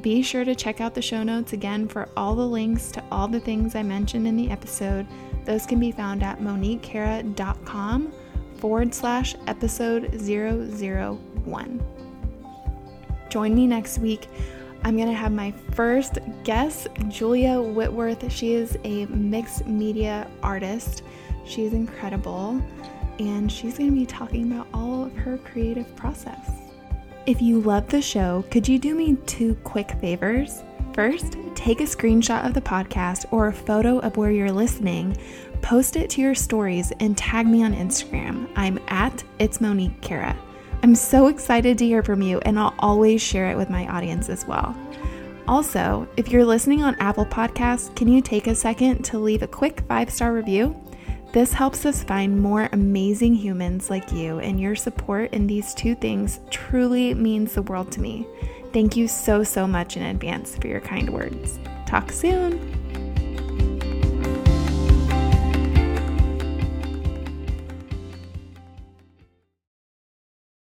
Be 0.00 0.20
sure 0.20 0.44
to 0.44 0.54
check 0.56 0.80
out 0.80 0.94
the 0.94 1.02
show 1.02 1.22
notes 1.22 1.52
again 1.52 1.86
for 1.86 2.08
all 2.16 2.34
the 2.34 2.46
links 2.46 2.90
to 2.90 3.04
all 3.12 3.28
the 3.28 3.38
things 3.38 3.76
I 3.76 3.84
mentioned 3.84 4.26
in 4.26 4.36
the 4.36 4.50
episode. 4.50 5.06
Those 5.44 5.64
can 5.64 5.78
be 5.78 5.92
found 5.92 6.24
at 6.24 6.40
moniquecara.com 6.40 8.12
forward 8.56 8.92
slash 8.92 9.36
episode 9.46 10.10
001. 10.12 11.80
Join 13.28 13.54
me 13.54 13.66
next 13.68 13.98
week. 13.98 14.26
I'm 14.82 14.96
going 14.96 15.08
to 15.08 15.14
have 15.14 15.30
my 15.30 15.52
first 15.72 16.18
guest, 16.42 16.88
Julia 17.06 17.60
Whitworth. 17.60 18.30
She 18.32 18.54
is 18.54 18.76
a 18.82 19.06
mixed 19.06 19.66
media 19.66 20.28
artist. 20.42 21.04
She's 21.44 21.72
incredible, 21.72 22.60
and 23.20 23.50
she's 23.50 23.78
going 23.78 23.90
to 23.90 23.96
be 23.96 24.06
talking 24.06 24.50
about 24.50 24.66
all 24.74 25.04
of 25.04 25.12
her 25.14 25.38
creative 25.38 25.94
process. 25.94 26.55
If 27.26 27.42
you 27.42 27.60
love 27.60 27.88
the 27.88 28.00
show, 28.00 28.44
could 28.52 28.68
you 28.68 28.78
do 28.78 28.94
me 28.94 29.16
two 29.26 29.56
quick 29.64 29.90
favors? 30.00 30.62
First, 30.92 31.36
take 31.56 31.80
a 31.80 31.84
screenshot 31.84 32.46
of 32.46 32.54
the 32.54 32.60
podcast 32.60 33.26
or 33.32 33.48
a 33.48 33.52
photo 33.52 33.98
of 33.98 34.16
where 34.16 34.30
you're 34.30 34.52
listening, 34.52 35.16
post 35.60 35.96
it 35.96 36.08
to 36.10 36.20
your 36.20 36.36
stories, 36.36 36.92
and 37.00 37.18
tag 37.18 37.48
me 37.48 37.64
on 37.64 37.74
Instagram. 37.74 38.48
I'm 38.54 38.78
at 38.86 39.24
It's 39.40 39.60
Monique 39.60 40.00
Cara. 40.02 40.38
I'm 40.84 40.94
so 40.94 41.26
excited 41.26 41.76
to 41.78 41.84
hear 41.84 42.04
from 42.04 42.22
you, 42.22 42.38
and 42.42 42.60
I'll 42.60 42.76
always 42.78 43.20
share 43.20 43.50
it 43.50 43.56
with 43.56 43.70
my 43.70 43.88
audience 43.88 44.28
as 44.28 44.46
well. 44.46 44.78
Also, 45.48 46.06
if 46.16 46.28
you're 46.28 46.44
listening 46.44 46.84
on 46.84 46.94
Apple 47.00 47.26
Podcasts, 47.26 47.92
can 47.96 48.06
you 48.06 48.22
take 48.22 48.46
a 48.46 48.54
second 48.54 49.02
to 49.02 49.18
leave 49.18 49.42
a 49.42 49.48
quick 49.48 49.82
five 49.88 50.10
star 50.10 50.32
review? 50.32 50.80
This 51.36 51.52
helps 51.52 51.84
us 51.84 52.02
find 52.02 52.40
more 52.40 52.70
amazing 52.72 53.34
humans 53.34 53.90
like 53.90 54.10
you, 54.10 54.38
and 54.38 54.58
your 54.58 54.74
support 54.74 55.34
in 55.34 55.46
these 55.46 55.74
two 55.74 55.94
things 55.94 56.40
truly 56.48 57.12
means 57.12 57.52
the 57.52 57.60
world 57.60 57.92
to 57.92 58.00
me. 58.00 58.26
Thank 58.72 58.96
you 58.96 59.06
so, 59.06 59.44
so 59.44 59.66
much 59.66 59.98
in 59.98 60.02
advance 60.02 60.56
for 60.56 60.68
your 60.68 60.80
kind 60.80 61.10
words. 61.10 61.58
Talk 61.84 62.10
soon. 62.10 62.75